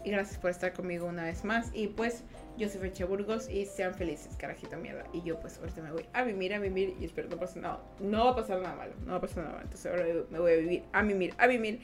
[0.05, 1.70] Y gracias por estar conmigo una vez más.
[1.75, 2.22] Y pues.
[2.57, 5.05] Yo soy Fecha Burgos y sean felices, carajito mierda.
[5.12, 7.61] Y yo pues ahorita me voy a mimir, a mimir y espero que no pase
[7.61, 7.80] nada.
[8.00, 9.64] No va a pasar nada malo, no va a pasar nada malo.
[9.64, 11.80] Entonces ahora me voy a vivir a mimir, a mimir,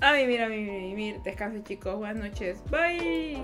[0.00, 1.22] a mimir, a mimir, a mimir.
[1.22, 2.62] Descansen chicos, buenas noches.
[2.70, 3.42] Bye.